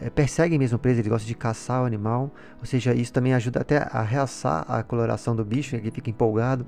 é, 0.00 0.10
perseguem 0.10 0.58
mesmo 0.58 0.78
presa, 0.78 1.00
eles 1.00 1.08
gostam 1.08 1.28
de 1.28 1.34
caçar 1.36 1.82
o 1.82 1.84
animal, 1.84 2.32
ou 2.58 2.66
seja, 2.66 2.94
isso 2.94 3.12
também 3.12 3.32
ajuda 3.34 3.60
até 3.60 3.86
a 3.90 4.02
realçar 4.02 4.64
a 4.68 4.82
coloração 4.82 5.36
do 5.36 5.44
bicho, 5.44 5.76
né? 5.76 5.82
ele 5.82 5.90
fica 5.92 6.10
empolgado. 6.10 6.66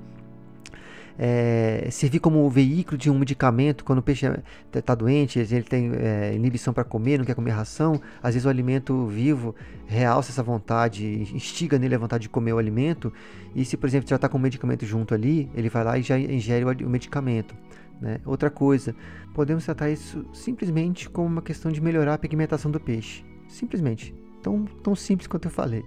É, 1.17 1.87
servir 1.91 2.19
como 2.19 2.49
veículo 2.49 2.97
de 2.97 3.09
um 3.09 3.17
medicamento 3.17 3.85
quando 3.85 3.99
o 3.99 4.01
peixe 4.01 4.25
está 4.73 4.93
doente, 4.93 5.39
ele 5.39 5.63
tem 5.63 5.91
é, 5.93 6.33
inibição 6.35 6.73
para 6.73 6.83
comer, 6.83 7.17
não 7.17 7.25
quer 7.25 7.35
comer 7.35 7.51
ração. 7.51 8.01
Às 8.21 8.33
vezes 8.33 8.45
o 8.45 8.49
alimento 8.49 9.07
vivo 9.07 9.55
realça 9.87 10.31
essa 10.31 10.43
vontade, 10.43 11.05
instiga 11.33 11.79
nele 11.79 11.95
a 11.95 11.97
vontade 11.97 12.23
de 12.23 12.29
comer 12.29 12.53
o 12.53 12.57
alimento. 12.57 13.13
E 13.55 13.63
se, 13.63 13.77
por 13.77 13.87
exemplo, 13.87 14.09
já 14.09 14.17
está 14.17 14.27
com 14.27 14.37
o 14.37 14.41
medicamento 14.41 14.85
junto 14.85 15.13
ali, 15.13 15.49
ele 15.55 15.69
vai 15.69 15.83
lá 15.83 15.97
e 15.97 16.01
já 16.01 16.19
ingere 16.19 16.65
o 16.65 16.89
medicamento. 16.89 17.55
Né? 18.01 18.19
Outra 18.25 18.49
coisa, 18.49 18.93
podemos 19.33 19.63
tratar 19.63 19.89
isso 19.89 20.25
simplesmente 20.33 21.09
como 21.09 21.27
uma 21.27 21.41
questão 21.41 21.71
de 21.71 21.81
melhorar 21.81 22.15
a 22.15 22.17
pigmentação 22.17 22.69
do 22.69 22.79
peixe. 22.79 23.23
Simplesmente. 23.47 24.13
Tão, 24.41 24.65
tão 24.65 24.95
simples 24.95 25.27
quanto 25.27 25.45
eu 25.45 25.51
falei. 25.51 25.83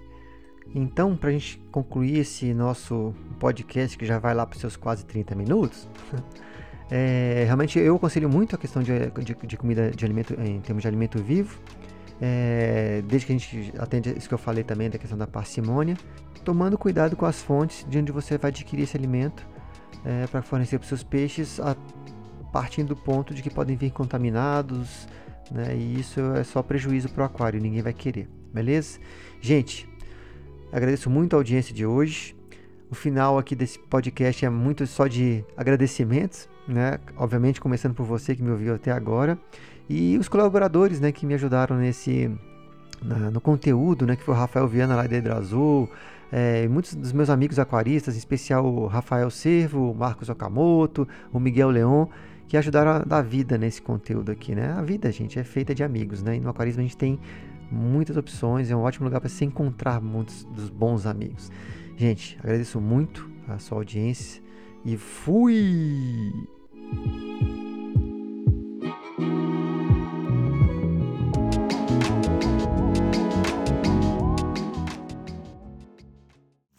Então, 0.74 1.16
para 1.16 1.30
a 1.30 1.32
gente 1.32 1.58
concluir 1.72 2.18
esse 2.18 2.52
nosso 2.52 3.14
podcast, 3.38 3.96
que 3.96 4.04
já 4.04 4.18
vai 4.18 4.34
lá 4.34 4.46
para 4.46 4.54
os 4.54 4.60
seus 4.60 4.76
quase 4.76 5.04
30 5.04 5.34
minutos, 5.34 5.88
é, 6.90 7.44
realmente 7.46 7.78
eu 7.78 7.96
aconselho 7.96 8.28
muito 8.28 8.54
a 8.54 8.58
questão 8.58 8.82
de, 8.82 9.10
de, 9.10 9.34
de, 9.34 9.56
comida 9.56 9.90
de 9.90 10.04
alimento, 10.04 10.34
em 10.34 10.60
termos 10.60 10.82
de 10.82 10.88
alimento 10.88 11.22
vivo, 11.22 11.58
é, 12.20 13.02
desde 13.06 13.26
que 13.26 13.32
a 13.32 13.38
gente 13.38 13.72
atende 13.78 14.14
isso 14.16 14.28
que 14.28 14.34
eu 14.34 14.38
falei 14.38 14.62
também 14.62 14.90
da 14.90 14.98
questão 14.98 15.16
da 15.16 15.26
parcimônia, 15.26 15.96
tomando 16.44 16.76
cuidado 16.76 17.16
com 17.16 17.24
as 17.24 17.42
fontes 17.42 17.86
de 17.88 17.98
onde 17.98 18.12
você 18.12 18.36
vai 18.36 18.50
adquirir 18.50 18.82
esse 18.82 18.96
alimento 18.96 19.46
é, 20.04 20.26
para 20.26 20.42
fornecer 20.42 20.78
para 20.78 20.84
os 20.84 20.88
seus 20.88 21.02
peixes, 21.02 21.58
a, 21.60 21.76
partindo 22.52 22.88
do 22.88 22.96
ponto 22.96 23.32
de 23.32 23.42
que 23.42 23.50
podem 23.50 23.76
vir 23.76 23.90
contaminados, 23.90 25.08
né, 25.50 25.74
e 25.74 26.00
isso 26.00 26.20
é 26.34 26.44
só 26.44 26.62
prejuízo 26.62 27.08
para 27.08 27.22
o 27.22 27.26
aquário, 27.26 27.60
ninguém 27.60 27.82
vai 27.82 27.92
querer, 27.92 28.28
beleza? 28.52 28.98
Gente, 29.40 29.87
agradeço 30.72 31.08
muito 31.10 31.34
a 31.34 31.38
audiência 31.38 31.74
de 31.74 31.84
hoje. 31.86 32.36
O 32.90 32.94
final 32.94 33.38
aqui 33.38 33.54
desse 33.54 33.78
podcast 33.78 34.44
é 34.44 34.50
muito 34.50 34.86
só 34.86 35.06
de 35.06 35.44
agradecimentos, 35.56 36.48
né? 36.66 36.98
Obviamente 37.16 37.60
começando 37.60 37.94
por 37.94 38.04
você 38.04 38.34
que 38.34 38.42
me 38.42 38.50
ouviu 38.50 38.74
até 38.74 38.90
agora 38.90 39.38
e 39.88 40.18
os 40.18 40.28
colaboradores, 40.28 41.00
né, 41.00 41.10
que 41.10 41.24
me 41.24 41.34
ajudaram 41.34 41.76
nesse 41.76 42.30
na, 43.02 43.30
no 43.30 43.40
conteúdo, 43.40 44.06
né, 44.06 44.16
que 44.16 44.22
foi 44.22 44.34
o 44.34 44.36
Rafael 44.36 44.68
Viana 44.68 44.94
lá 44.94 45.06
da 45.06 45.16
Hidro 45.16 45.34
Azul, 45.34 45.88
é, 46.30 46.68
muitos 46.68 46.94
dos 46.94 47.12
meus 47.12 47.30
amigos 47.30 47.58
aquaristas, 47.58 48.14
em 48.14 48.18
especial 48.18 48.66
o 48.66 48.86
Rafael 48.86 49.30
Servo, 49.30 49.92
o 49.92 49.94
Marcos 49.94 50.28
Okamoto, 50.28 51.08
o 51.32 51.40
Miguel 51.40 51.70
Leon, 51.70 52.06
que 52.46 52.56
ajudaram 52.56 52.90
a 52.90 52.98
dar 52.98 53.22
vida 53.22 53.56
nesse 53.56 53.80
conteúdo 53.80 54.32
aqui, 54.32 54.54
né? 54.54 54.72
A 54.72 54.82
vida, 54.82 55.10
gente, 55.12 55.38
é 55.38 55.44
feita 55.44 55.74
de 55.74 55.84
amigos, 55.84 56.22
né? 56.22 56.36
E 56.36 56.40
no 56.40 56.48
aquarismo 56.50 56.80
a 56.80 56.82
gente 56.82 56.96
tem 56.96 57.18
muitas 57.70 58.16
opções, 58.16 58.70
é 58.70 58.76
um 58.76 58.80
ótimo 58.80 59.04
lugar 59.06 59.20
para 59.20 59.28
se 59.28 59.44
encontrar 59.44 60.00
muitos 60.00 60.44
dos 60.44 60.70
bons 60.70 61.06
amigos. 61.06 61.50
Gente, 61.96 62.38
agradeço 62.40 62.80
muito 62.80 63.28
a 63.46 63.58
sua 63.58 63.78
audiência 63.78 64.42
e 64.84 64.96
fui! 64.96 66.32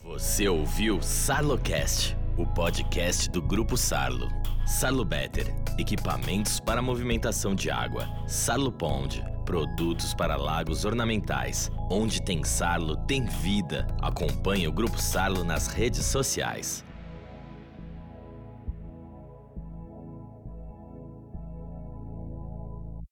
Você 0.04 0.48
ouviu 0.48 1.02
Sarlocast, 1.02 2.18
o 2.38 2.46
podcast 2.46 3.30
do 3.30 3.42
Grupo 3.42 3.76
Sarlo. 3.76 4.30
Sarlo 4.66 5.04
Better, 5.04 5.54
equipamentos 5.78 6.60
para 6.60 6.82
movimentação 6.82 7.54
de 7.54 7.70
água. 7.70 8.08
Sarlo 8.28 8.72
Pond, 8.72 9.22
produtos 9.50 10.14
para 10.14 10.36
lagos 10.36 10.86
ornamentais. 10.86 11.72
Onde 11.90 12.22
tem 12.22 12.44
Sarlo, 12.44 12.96
tem 13.08 13.26
vida. 13.26 13.88
Acompanhe 14.00 14.68
o 14.68 14.72
Grupo 14.72 15.02
Sarlo 15.02 15.44
nas 15.44 15.66
redes 15.66 16.06
sociais. 16.06 16.86